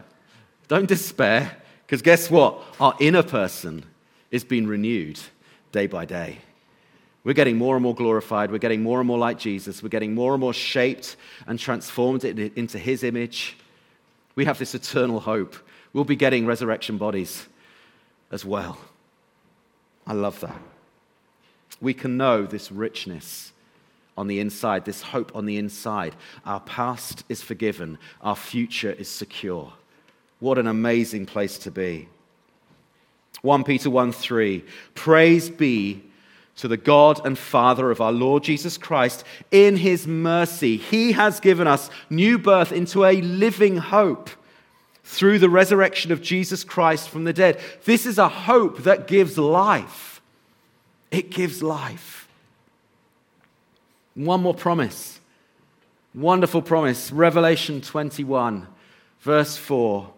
Don't 0.68 0.86
despair, 0.86 1.56
because 1.86 2.02
guess 2.02 2.30
what? 2.30 2.62
Our 2.78 2.94
inner 3.00 3.22
person 3.22 3.84
is 4.30 4.44
being 4.44 4.66
renewed 4.66 5.18
day 5.72 5.86
by 5.86 6.04
day. 6.04 6.40
We're 7.24 7.32
getting 7.32 7.56
more 7.56 7.74
and 7.74 7.82
more 7.82 7.94
glorified. 7.94 8.50
We're 8.50 8.58
getting 8.58 8.82
more 8.82 9.00
and 9.00 9.06
more 9.06 9.18
like 9.18 9.38
Jesus. 9.38 9.82
We're 9.82 9.88
getting 9.88 10.14
more 10.14 10.34
and 10.34 10.40
more 10.40 10.52
shaped 10.52 11.16
and 11.46 11.58
transformed 11.58 12.24
into 12.24 12.78
his 12.78 13.02
image. 13.02 13.56
We 14.36 14.44
have 14.44 14.58
this 14.58 14.74
eternal 14.74 15.20
hope. 15.20 15.56
We'll 15.94 16.04
be 16.04 16.16
getting 16.16 16.44
resurrection 16.44 16.98
bodies 16.98 17.46
as 18.30 18.44
well. 18.44 18.78
I 20.06 20.12
love 20.12 20.38
that. 20.40 20.60
We 21.80 21.94
can 21.94 22.16
know 22.18 22.44
this 22.44 22.70
richness 22.70 23.52
on 24.16 24.26
the 24.26 24.38
inside, 24.38 24.84
this 24.84 25.00
hope 25.00 25.34
on 25.34 25.46
the 25.46 25.56
inside. 25.56 26.14
Our 26.44 26.60
past 26.60 27.24
is 27.28 27.42
forgiven, 27.42 27.98
our 28.20 28.36
future 28.36 28.92
is 28.92 29.08
secure. 29.08 29.72
What 30.40 30.58
an 30.58 30.66
amazing 30.66 31.26
place 31.26 31.58
to 31.58 31.70
be. 31.70 32.08
1 33.42 33.64
Peter 33.64 33.88
1 33.90 34.12
3. 34.12 34.64
Praise 34.94 35.48
be 35.48 36.02
to 36.56 36.68
the 36.68 36.76
God 36.76 37.24
and 37.26 37.36
Father 37.36 37.90
of 37.90 38.00
our 38.00 38.12
Lord 38.12 38.44
Jesus 38.44 38.78
Christ. 38.78 39.24
In 39.50 39.76
his 39.76 40.06
mercy, 40.06 40.76
he 40.76 41.12
has 41.12 41.40
given 41.40 41.66
us 41.66 41.90
new 42.10 42.38
birth 42.38 42.72
into 42.72 43.04
a 43.04 43.20
living 43.20 43.76
hope 43.76 44.30
through 45.02 45.38
the 45.38 45.50
resurrection 45.50 46.12
of 46.12 46.22
Jesus 46.22 46.64
Christ 46.64 47.08
from 47.08 47.24
the 47.24 47.32
dead. 47.32 47.60
This 47.84 48.06
is 48.06 48.18
a 48.18 48.28
hope 48.28 48.84
that 48.84 49.06
gives 49.06 49.36
life. 49.36 50.20
It 51.10 51.30
gives 51.30 51.62
life. 51.62 52.28
One 54.14 54.42
more 54.42 54.54
promise. 54.54 55.20
Wonderful 56.14 56.62
promise. 56.62 57.10
Revelation 57.10 57.80
21, 57.80 58.66
verse 59.20 59.56
4. 59.56 60.10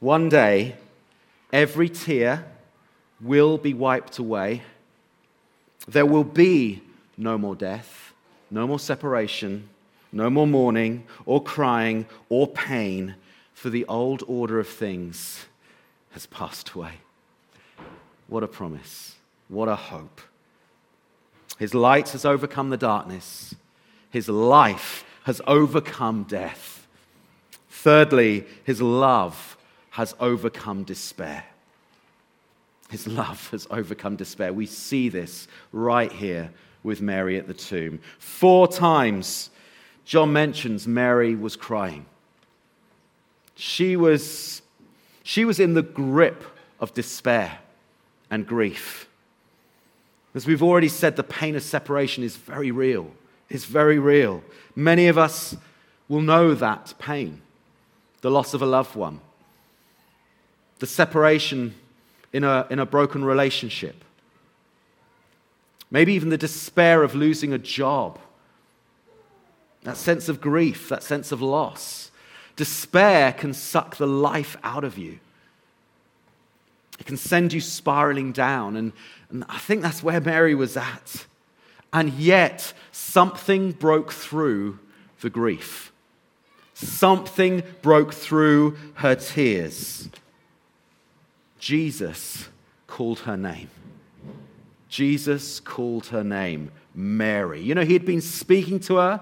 One 0.00 0.28
day, 0.28 0.76
every 1.52 1.88
tear 1.88 2.46
will 3.20 3.58
be 3.58 3.74
wiped 3.74 4.18
away. 4.18 4.62
There 5.86 6.06
will 6.06 6.24
be 6.24 6.82
no 7.16 7.38
more 7.38 7.54
death, 7.54 8.12
no 8.50 8.66
more 8.66 8.78
separation, 8.78 9.68
no 10.12 10.30
more 10.30 10.46
mourning 10.46 11.06
or 11.26 11.42
crying 11.42 12.06
or 12.28 12.46
pain, 12.46 13.16
for 13.52 13.70
the 13.70 13.84
old 13.86 14.22
order 14.26 14.58
of 14.58 14.68
things 14.68 15.46
has 16.10 16.26
passed 16.26 16.70
away. 16.70 16.94
What 18.26 18.42
a 18.42 18.48
promise. 18.48 19.16
What 19.48 19.68
a 19.68 19.76
hope. 19.76 20.20
His 21.58 21.74
light 21.74 22.10
has 22.10 22.24
overcome 22.24 22.70
the 22.70 22.76
darkness. 22.76 23.54
His 24.10 24.28
life 24.28 25.04
has 25.24 25.40
overcome 25.46 26.24
death. 26.24 26.86
Thirdly, 27.68 28.44
his 28.64 28.80
love 28.80 29.56
has 29.90 30.14
overcome 30.18 30.84
despair. 30.84 31.44
His 32.90 33.06
love 33.06 33.50
has 33.50 33.66
overcome 33.70 34.16
despair. 34.16 34.52
We 34.52 34.66
see 34.66 35.08
this 35.08 35.48
right 35.72 36.12
here 36.12 36.50
with 36.82 37.00
Mary 37.00 37.38
at 37.38 37.48
the 37.48 37.54
tomb. 37.54 38.00
Four 38.18 38.68
times, 38.68 39.50
John 40.04 40.32
mentions 40.32 40.86
Mary 40.86 41.34
was 41.34 41.56
crying. 41.56 42.06
She 43.56 43.96
was, 43.96 44.62
she 45.22 45.44
was 45.44 45.58
in 45.58 45.74
the 45.74 45.82
grip 45.82 46.44
of 46.78 46.92
despair 46.92 47.58
and 48.30 48.46
grief. 48.46 49.08
As 50.34 50.46
we've 50.46 50.62
already 50.62 50.88
said, 50.88 51.16
the 51.16 51.22
pain 51.22 51.56
of 51.56 51.62
separation 51.62 52.24
is 52.24 52.36
very 52.36 52.70
real. 52.70 53.10
It's 53.48 53.64
very 53.64 53.98
real. 53.98 54.42
Many 54.74 55.06
of 55.06 55.16
us 55.16 55.56
will 56.08 56.20
know 56.20 56.54
that 56.54 56.94
pain 56.98 57.40
the 58.20 58.30
loss 58.30 58.54
of 58.54 58.62
a 58.62 58.66
loved 58.66 58.96
one, 58.96 59.20
the 60.78 60.86
separation 60.86 61.74
in 62.34 62.42
a, 62.42 62.66
in 62.68 62.80
a 62.80 62.84
broken 62.84 63.24
relationship, 63.24 64.04
maybe 65.88 66.12
even 66.12 66.30
the 66.30 66.36
despair 66.36 67.04
of 67.04 67.14
losing 67.14 67.52
a 67.52 67.58
job, 67.58 68.18
that 69.84 69.96
sense 69.96 70.28
of 70.28 70.40
grief, 70.40 70.88
that 70.88 71.04
sense 71.04 71.30
of 71.30 71.40
loss. 71.40 72.10
Despair 72.56 73.32
can 73.32 73.54
suck 73.54 73.96
the 73.96 74.06
life 74.06 74.56
out 74.64 74.82
of 74.82 74.98
you. 74.98 75.20
It 76.98 77.06
can 77.06 77.16
send 77.16 77.52
you 77.52 77.60
spiraling 77.60 78.32
down. 78.32 78.76
And, 78.76 78.92
and 79.30 79.44
I 79.48 79.58
think 79.58 79.82
that's 79.82 80.02
where 80.02 80.20
Mary 80.20 80.56
was 80.56 80.76
at. 80.76 81.26
And 81.92 82.14
yet, 82.14 82.72
something 82.90 83.72
broke 83.72 84.12
through 84.12 84.80
the 85.20 85.30
grief. 85.30 85.92
Something 86.74 87.62
broke 87.82 88.12
through 88.12 88.76
her 88.94 89.14
tears. 89.14 90.08
Jesus 91.64 92.48
called 92.86 93.20
her 93.20 93.36
name. 93.36 93.70
Jesus 94.88 95.60
called 95.60 96.06
her 96.06 96.22
name 96.22 96.70
Mary. 96.94 97.62
You 97.62 97.74
know, 97.74 97.84
he 97.84 97.94
had 97.94 98.04
been 98.04 98.20
speaking 98.20 98.78
to 98.80 98.96
her, 98.96 99.20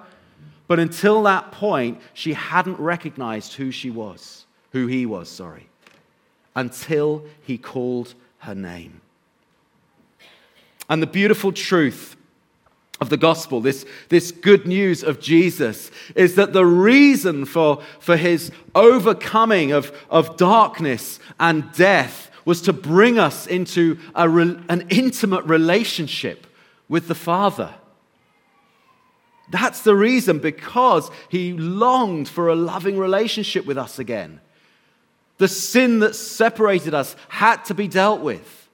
but 0.67 0.81
until 0.81 1.23
that 1.23 1.53
point, 1.53 2.01
she 2.15 2.33
hadn't 2.33 2.81
recognized 2.81 3.55
who 3.55 3.71
she 3.71 3.91
was, 3.91 4.47
who 4.73 4.89
he 4.89 5.07
was, 5.07 5.29
sorry 5.29 5.69
until 6.55 7.25
he 7.43 7.59
called 7.59 8.15
her 8.39 8.55
name. 8.55 9.01
And 10.89 11.03
the 11.03 11.07
beautiful 11.07 11.53
truth 11.53 12.17
of 13.01 13.09
the 13.09 13.17
gospel, 13.17 13.61
this, 13.61 13.87
this 14.11 14.31
good 14.31 14.67
news 14.67 15.03
of 15.03 15.21
Jesus, 15.21 15.91
is 16.15 16.35
that 16.35 16.53
the 16.53 16.67
reason 16.67 17.45
for, 17.45 17.83
for 17.99 18.17
his 18.17 18.53
overcoming 18.75 19.73
of, 19.73 19.93
of 20.11 20.37
darkness 20.37 21.19
and 21.41 21.73
death 21.73 22.31
was 22.45 22.63
to 22.63 22.73
bring 22.73 23.19
us 23.19 23.47
into 23.47 23.99
a, 24.15 24.29
an 24.29 24.87
intimate 24.91 25.45
relationship 25.45 26.47
with 26.89 27.09
the 27.09 27.15
Father. 27.15 27.75
That's 29.51 29.83
the 29.83 29.95
reason, 29.95 30.39
because 30.39 31.11
he 31.29 31.53
longed 31.53 32.29
for 32.29 32.49
a 32.49 32.55
loving 32.55 32.99
relationship 32.99 33.67
with 33.67 33.77
us 33.77 33.99
again. 33.99 34.41
The 35.39 35.49
sin 35.49 35.99
that 36.01 36.15
separated 36.15 36.95
us 36.95 37.17
had 37.29 37.65
to 37.67 37.75
be 37.75 37.89
dealt 37.89 38.21
with. 38.21 38.69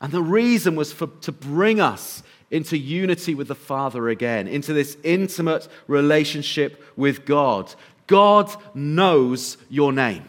And 0.00 0.12
the 0.12 0.22
reason 0.22 0.76
was 0.76 0.92
for, 0.92 1.08
to 1.22 1.32
bring 1.32 1.80
us 1.80 2.22
into 2.50 2.76
unity 2.76 3.34
with 3.34 3.48
the 3.48 3.54
Father 3.54 4.08
again, 4.08 4.48
into 4.48 4.72
this 4.72 4.96
intimate 5.04 5.68
relationship 5.86 6.82
with 6.96 7.24
God. 7.24 7.72
God 8.06 8.50
knows 8.74 9.56
your 9.68 9.92
name. 9.92 10.24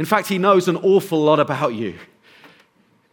In 0.00 0.06
fact, 0.06 0.28
He 0.28 0.38
knows 0.38 0.66
an 0.66 0.78
awful 0.78 1.22
lot 1.22 1.40
about 1.40 1.74
you. 1.74 1.98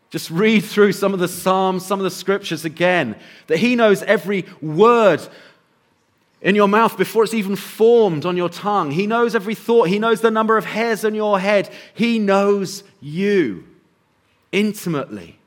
Just 0.09 0.31
read 0.31 0.61
through 0.61 0.93
some 0.93 1.13
of 1.13 1.19
the 1.19 1.27
Psalms, 1.27 1.85
some 1.85 1.99
of 1.99 2.05
the 2.05 2.09
scriptures 2.09 2.63
again, 2.63 3.17
that 3.47 3.57
He 3.57 3.75
knows 3.75 4.03
every 4.03 4.45
word 4.61 5.19
in 6.41 6.55
your 6.55 6.69
mouth 6.69 6.97
before 6.97 7.25
it's 7.25 7.33
even 7.33 7.57
formed 7.57 8.25
on 8.25 8.37
your 8.37 8.47
tongue. 8.47 8.91
He 8.91 9.05
knows 9.05 9.35
every 9.35 9.53
thought. 9.53 9.89
He 9.89 9.99
knows 9.99 10.21
the 10.21 10.31
number 10.31 10.55
of 10.55 10.63
hairs 10.63 11.03
on 11.03 11.13
your 11.13 11.41
head. 11.41 11.69
He 11.93 12.19
knows 12.19 12.85
you 13.01 13.65
intimately. 14.53 15.39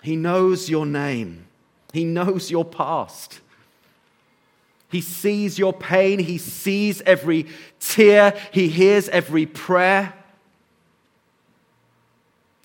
He 0.00 0.16
knows 0.16 0.70
your 0.70 0.86
name. 0.86 1.44
He 1.92 2.06
knows 2.06 2.50
your 2.50 2.64
past. 2.64 3.40
He 4.94 5.00
sees 5.00 5.58
your 5.58 5.72
pain. 5.72 6.20
He 6.20 6.38
sees 6.38 7.00
every 7.00 7.46
tear. 7.80 8.32
He 8.52 8.68
hears 8.68 9.08
every 9.08 9.44
prayer. 9.44 10.14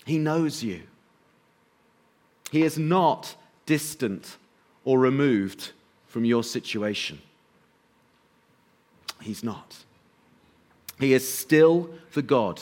He 0.04 0.16
knows 0.16 0.62
you. 0.62 0.82
He 2.52 2.62
is 2.62 2.78
not 2.78 3.34
distant 3.66 4.36
or 4.84 5.00
removed 5.00 5.72
from 6.06 6.24
your 6.24 6.44
situation. 6.44 7.20
He's 9.20 9.42
not. 9.42 9.78
He 11.00 11.14
is 11.14 11.28
still 11.28 11.90
the 12.12 12.22
God 12.22 12.60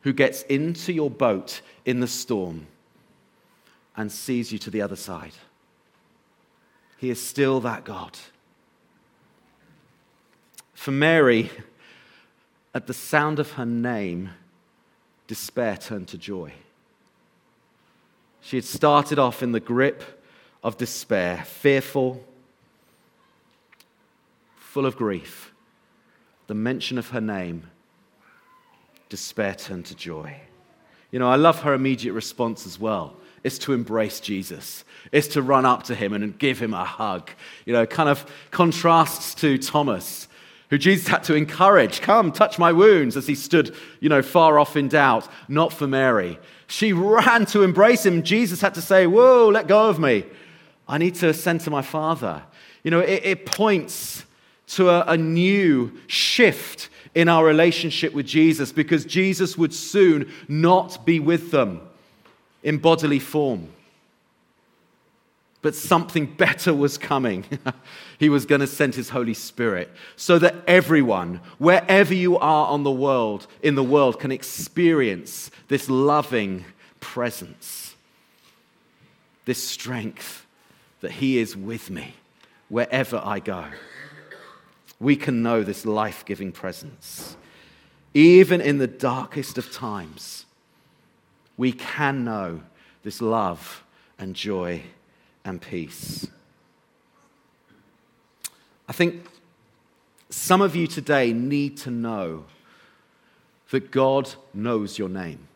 who 0.00 0.12
gets 0.12 0.42
into 0.42 0.92
your 0.92 1.08
boat 1.08 1.60
in 1.84 2.00
the 2.00 2.08
storm 2.08 2.66
and 3.96 4.10
sees 4.10 4.50
you 4.50 4.58
to 4.58 4.70
the 4.70 4.82
other 4.82 4.96
side. 4.96 5.34
He 6.96 7.10
is 7.10 7.24
still 7.24 7.60
that 7.60 7.84
God. 7.84 8.18
For 10.78 10.92
Mary, 10.92 11.50
at 12.72 12.86
the 12.86 12.94
sound 12.94 13.40
of 13.40 13.50
her 13.54 13.66
name, 13.66 14.30
despair 15.26 15.76
turned 15.76 16.06
to 16.08 16.16
joy. 16.16 16.52
She 18.40 18.56
had 18.56 18.64
started 18.64 19.18
off 19.18 19.42
in 19.42 19.50
the 19.50 19.58
grip 19.58 20.22
of 20.62 20.76
despair, 20.76 21.42
fearful, 21.44 22.24
full 24.56 24.86
of 24.86 24.96
grief, 24.96 25.52
the 26.46 26.54
mention 26.54 26.96
of 26.96 27.08
her 27.10 27.20
name, 27.20 27.64
despair 29.08 29.56
turned 29.56 29.86
to 29.86 29.96
joy. 29.96 30.36
You 31.10 31.18
know, 31.18 31.28
I 31.28 31.34
love 31.34 31.62
her 31.62 31.74
immediate 31.74 32.12
response 32.12 32.66
as 32.66 32.78
well. 32.78 33.16
It's 33.42 33.58
to 33.58 33.72
embrace 33.72 34.20
Jesus. 34.20 34.84
It's 35.10 35.26
to 35.28 35.42
run 35.42 35.66
up 35.66 35.82
to 35.84 35.96
him 35.96 36.12
and 36.12 36.38
give 36.38 36.60
him 36.60 36.72
a 36.72 36.84
hug. 36.84 37.30
You 37.66 37.72
know, 37.72 37.84
kind 37.84 38.08
of 38.08 38.24
contrasts 38.52 39.34
to 39.36 39.58
Thomas, 39.58 40.28
who 40.70 40.78
Jesus 40.78 41.08
had 41.08 41.24
to 41.24 41.34
encourage, 41.34 42.00
come, 42.00 42.30
touch 42.30 42.58
my 42.58 42.72
wounds, 42.72 43.16
as 43.16 43.26
he 43.26 43.34
stood, 43.34 43.74
you 44.00 44.08
know, 44.08 44.22
far 44.22 44.58
off 44.58 44.76
in 44.76 44.88
doubt. 44.88 45.26
Not 45.48 45.72
for 45.72 45.86
Mary. 45.86 46.38
She 46.66 46.92
ran 46.92 47.46
to 47.46 47.62
embrace 47.62 48.04
him. 48.04 48.22
Jesus 48.22 48.60
had 48.60 48.74
to 48.74 48.82
say, 48.82 49.06
Whoa, 49.06 49.48
let 49.48 49.66
go 49.66 49.88
of 49.88 49.98
me. 49.98 50.24
I 50.86 50.98
need 50.98 51.14
to 51.16 51.28
ascend 51.28 51.62
to 51.62 51.70
my 51.70 51.82
Father. 51.82 52.42
You 52.84 52.90
know, 52.90 53.00
it, 53.00 53.24
it 53.24 53.46
points 53.46 54.24
to 54.68 54.90
a, 54.90 55.04
a 55.06 55.16
new 55.16 55.92
shift 56.06 56.90
in 57.14 57.28
our 57.28 57.44
relationship 57.44 58.12
with 58.12 58.26
Jesus 58.26 58.70
because 58.70 59.04
Jesus 59.04 59.56
would 59.56 59.74
soon 59.74 60.30
not 60.46 61.04
be 61.06 61.18
with 61.18 61.50
them 61.50 61.80
in 62.62 62.78
bodily 62.78 63.18
form. 63.18 63.68
But 65.62 65.74
something 65.74 66.26
better 66.26 66.72
was 66.74 66.98
coming. 66.98 67.44
he 68.18 68.28
was 68.28 68.46
going 68.46 68.60
to 68.60 68.66
send 68.66 68.94
his 68.94 69.10
Holy 69.10 69.34
Spirit 69.34 69.90
so 70.16 70.38
that 70.40 70.56
everyone, 70.66 71.40
wherever 71.58 72.12
you 72.12 72.36
are 72.36 72.66
on 72.66 72.82
the 72.82 72.90
world, 72.90 73.46
in 73.62 73.76
the 73.76 73.82
world, 73.82 74.18
can 74.18 74.32
experience 74.32 75.50
this 75.68 75.88
loving 75.88 76.64
presence, 77.00 77.94
this 79.44 79.62
strength 79.62 80.46
that 81.00 81.12
he 81.12 81.38
is 81.38 81.56
with 81.56 81.90
me 81.90 82.14
wherever 82.68 83.20
I 83.24 83.38
go. 83.38 83.66
We 85.00 85.14
can 85.14 85.42
know 85.42 85.62
this 85.62 85.86
life 85.86 86.24
giving 86.24 86.50
presence. 86.50 87.36
Even 88.14 88.60
in 88.60 88.78
the 88.78 88.88
darkest 88.88 89.58
of 89.58 89.70
times, 89.70 90.44
we 91.56 91.72
can 91.72 92.24
know 92.24 92.62
this 93.04 93.22
love 93.22 93.84
and 94.18 94.34
joy 94.34 94.82
and 95.44 95.62
peace. 95.62 96.26
I 98.88 98.92
think 98.92 99.26
some 100.30 100.62
of 100.62 100.74
you 100.74 100.86
today 100.86 101.32
need 101.32 101.76
to 101.78 101.90
know 101.90 102.44
that 103.70 103.90
God 103.90 104.30
knows 104.54 104.98
your 104.98 105.10
name. 105.10 105.46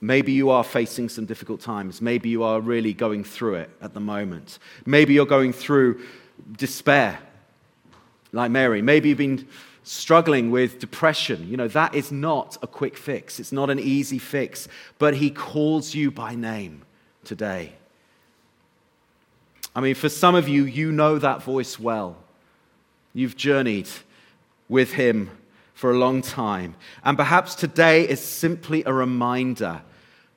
Maybe 0.00 0.32
you 0.32 0.50
are 0.50 0.62
facing 0.62 1.08
some 1.08 1.24
difficult 1.24 1.60
times. 1.60 2.00
Maybe 2.00 2.28
you 2.28 2.42
are 2.42 2.60
really 2.60 2.92
going 2.92 3.24
through 3.24 3.54
it 3.54 3.70
at 3.80 3.94
the 3.94 4.00
moment. 4.00 4.58
Maybe 4.86 5.14
you're 5.14 5.26
going 5.26 5.52
through 5.52 6.04
despair, 6.56 7.18
like 8.32 8.50
Mary. 8.50 8.82
Maybe 8.82 9.08
you've 9.08 9.18
been 9.18 9.48
struggling 9.82 10.50
with 10.50 10.78
depression. 10.78 11.48
You 11.48 11.56
know, 11.56 11.68
that 11.68 11.94
is 11.94 12.12
not 12.12 12.58
a 12.62 12.66
quick 12.66 12.96
fix, 12.96 13.40
it's 13.40 13.52
not 13.52 13.70
an 13.70 13.78
easy 13.78 14.18
fix, 14.18 14.68
but 14.98 15.14
He 15.14 15.30
calls 15.30 15.94
you 15.94 16.10
by 16.10 16.34
name 16.34 16.82
today. 17.24 17.72
I 19.74 19.80
mean, 19.80 19.94
for 19.94 20.08
some 20.08 20.34
of 20.34 20.48
you, 20.48 20.64
you 20.64 20.92
know 20.92 21.18
that 21.18 21.42
voice 21.42 21.78
well. 21.78 22.16
You've 23.12 23.36
journeyed 23.36 23.88
with 24.68 24.92
Him 24.92 25.30
for 25.74 25.90
a 25.90 25.98
long 25.98 26.22
time. 26.22 26.76
And 27.04 27.18
perhaps 27.18 27.54
today 27.54 28.08
is 28.08 28.20
simply 28.20 28.84
a 28.84 28.92
reminder 28.92 29.82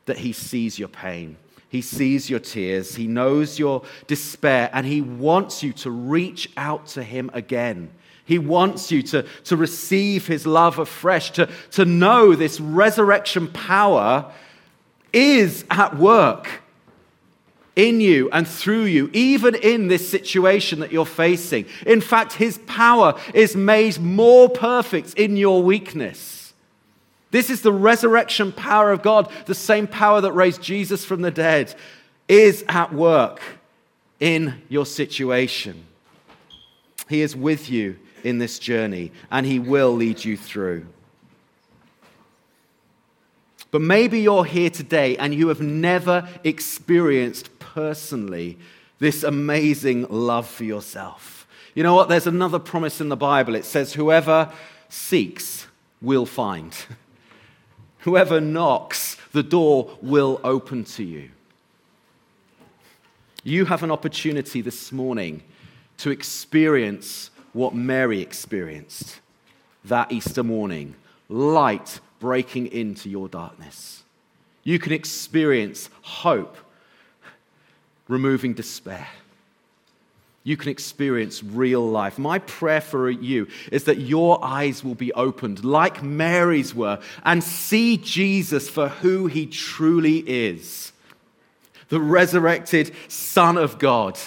that 0.05 0.17
He 0.17 0.33
sees 0.33 0.79
your 0.79 0.87
pain. 0.87 1.37
He 1.69 1.81
sees 1.81 2.29
your 2.29 2.39
tears. 2.39 2.95
He 2.95 3.07
knows 3.07 3.59
your 3.59 3.83
despair. 4.07 4.69
And 4.73 4.85
He 4.85 5.01
wants 5.01 5.61
you 5.61 5.73
to 5.73 5.91
reach 5.91 6.49
out 6.57 6.87
to 6.87 7.03
Him 7.03 7.29
again. 7.33 7.91
He 8.25 8.39
wants 8.39 8.91
you 8.91 9.03
to, 9.03 9.23
to 9.45 9.55
receive 9.55 10.25
His 10.25 10.47
love 10.47 10.79
afresh, 10.79 11.31
to, 11.31 11.47
to 11.71 11.85
know 11.85 12.35
this 12.35 12.59
resurrection 12.59 13.49
power 13.49 14.31
is 15.13 15.63
at 15.69 15.95
work 15.97 16.63
in 17.77 18.01
you 18.01 18.29
and 18.31 18.45
through 18.45 18.85
you, 18.85 19.09
even 19.13 19.55
in 19.55 19.87
this 19.87 20.09
situation 20.09 20.79
that 20.79 20.91
you're 20.91 21.05
facing. 21.05 21.65
In 21.85 22.01
fact, 22.01 22.33
His 22.33 22.57
power 22.65 23.17
is 23.33 23.55
made 23.55 23.99
more 23.99 24.49
perfect 24.49 25.13
in 25.13 25.37
your 25.37 25.63
weakness. 25.63 26.53
This 27.29 27.49
is 27.49 27.61
the 27.61 27.71
resurrection 27.71 28.51
power 28.51 28.91
of 28.91 29.03
God, 29.03 29.31
the 29.45 29.55
same 29.55 29.85
power 29.87 30.19
that 30.21 30.31
raised 30.31 30.61
Jesus 30.61 31.05
from 31.05 31.21
the 31.21 31.31
dead, 31.31 31.73
is 32.27 32.65
at 32.67 32.91
work 32.91 33.41
in 34.19 34.61
your 34.69 34.85
situation. 34.85 35.85
He 37.07 37.21
is 37.21 37.35
with 37.35 37.69
you 37.69 37.97
in 38.23 38.39
this 38.39 38.57
journey, 38.57 39.11
and 39.29 39.45
He 39.45 39.59
will 39.59 39.93
lead 39.93 40.25
you 40.25 40.35
through. 40.35 40.87
But 43.69 43.81
maybe 43.81 44.21
you're 44.21 44.45
here 44.45 44.69
today 44.69 45.17
and 45.17 45.35
you 45.35 45.49
have 45.49 45.61
never 45.61 46.27
experienced 46.43 47.56
personally 47.77 48.57
this 48.97 49.21
amazing 49.21 50.07
love 50.09 50.47
for 50.47 50.63
yourself. 50.63 51.47
You 51.75 51.83
know 51.83 51.93
what? 51.93 52.09
There's 52.09 52.25
another 52.25 52.57
promise 52.57 52.99
in 52.99 53.09
the 53.09 53.15
Bible. 53.15 53.53
It 53.53 53.65
says, 53.65 53.93
Whoever 53.93 54.51
seeks 54.89 55.67
will 56.01 56.25
find. 56.25 56.75
Whoever 57.99 58.41
knocks, 58.41 59.17
the 59.31 59.43
door 59.43 59.95
will 60.01 60.41
open 60.43 60.85
to 60.85 61.03
you. 61.03 61.29
You 63.43 63.65
have 63.65 63.83
an 63.83 63.91
opportunity 63.91 64.61
this 64.61 64.91
morning 64.91 65.43
to 65.97 66.09
experience 66.09 67.29
what 67.53 67.75
Mary 67.75 68.21
experienced 68.21 69.19
that 69.85 70.11
Easter 70.11 70.41
morning 70.41 70.95
light 71.29 71.99
breaking 72.19 72.71
into 72.71 73.07
your 73.07 73.27
darkness. 73.27 74.03
You 74.63 74.79
can 74.79 74.93
experience 74.93 75.91
hope 76.01 76.57
removing 78.07 78.53
despair. 78.53 79.07
You 80.43 80.55
can 80.55 80.69
experience 80.69 81.43
real 81.43 81.85
life. 81.85 82.17
My 82.17 82.39
prayer 82.39 82.79
for 82.79 83.09
you 83.09 83.47
is 83.69 83.83
that 83.83 83.99
your 83.99 84.43
eyes 84.43 84.83
will 84.83 84.95
be 84.95 85.11
opened, 85.11 85.65
like 85.65 86.01
Mary's 86.01 86.73
were, 86.73 86.99
and 87.25 87.43
see 87.43 87.97
Jesus 87.97 88.69
for 88.69 88.87
who 88.87 89.27
he 89.27 89.45
truly 89.45 90.19
is 90.19 90.93
the 91.89 91.99
resurrected 91.99 92.93
Son 93.07 93.57
of 93.57 93.79
God 93.79 94.19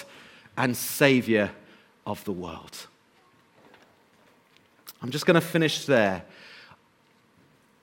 and 0.57 0.75
Savior 0.75 1.51
of 2.05 2.23
the 2.23 2.31
world. 2.31 2.87
I'm 5.01 5.09
just 5.09 5.25
going 5.25 5.35
to 5.35 5.41
finish 5.41 5.85
there. 5.85 6.23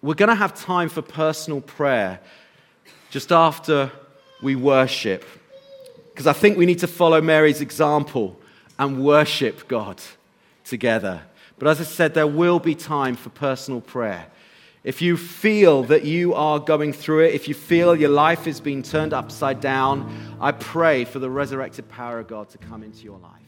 We're 0.02 0.14
going 0.14 0.28
to 0.28 0.34
have 0.34 0.54
time 0.54 0.88
for 0.88 1.02
personal 1.02 1.60
prayer 1.60 2.20
just 3.10 3.32
after 3.32 3.90
we 4.42 4.54
worship. 4.54 5.24
Because 6.18 6.26
I 6.26 6.32
think 6.32 6.58
we 6.58 6.66
need 6.66 6.80
to 6.80 6.88
follow 6.88 7.20
Mary's 7.20 7.60
example 7.60 8.36
and 8.76 9.04
worship 9.04 9.68
God 9.68 10.02
together. 10.64 11.22
But 11.60 11.68
as 11.68 11.80
I 11.80 11.84
said, 11.84 12.14
there 12.14 12.26
will 12.26 12.58
be 12.58 12.74
time 12.74 13.14
for 13.14 13.28
personal 13.28 13.80
prayer. 13.80 14.26
If 14.82 15.00
you 15.00 15.16
feel 15.16 15.84
that 15.84 16.04
you 16.04 16.34
are 16.34 16.58
going 16.58 16.92
through 16.92 17.26
it, 17.26 17.34
if 17.34 17.46
you 17.46 17.54
feel 17.54 17.94
your 17.94 18.10
life 18.10 18.48
is 18.48 18.58
being 18.58 18.82
turned 18.82 19.14
upside 19.14 19.60
down, 19.60 20.36
I 20.40 20.50
pray 20.50 21.04
for 21.04 21.20
the 21.20 21.30
resurrected 21.30 21.88
power 21.88 22.18
of 22.18 22.26
God 22.26 22.48
to 22.48 22.58
come 22.58 22.82
into 22.82 23.04
your 23.04 23.18
life. 23.18 23.47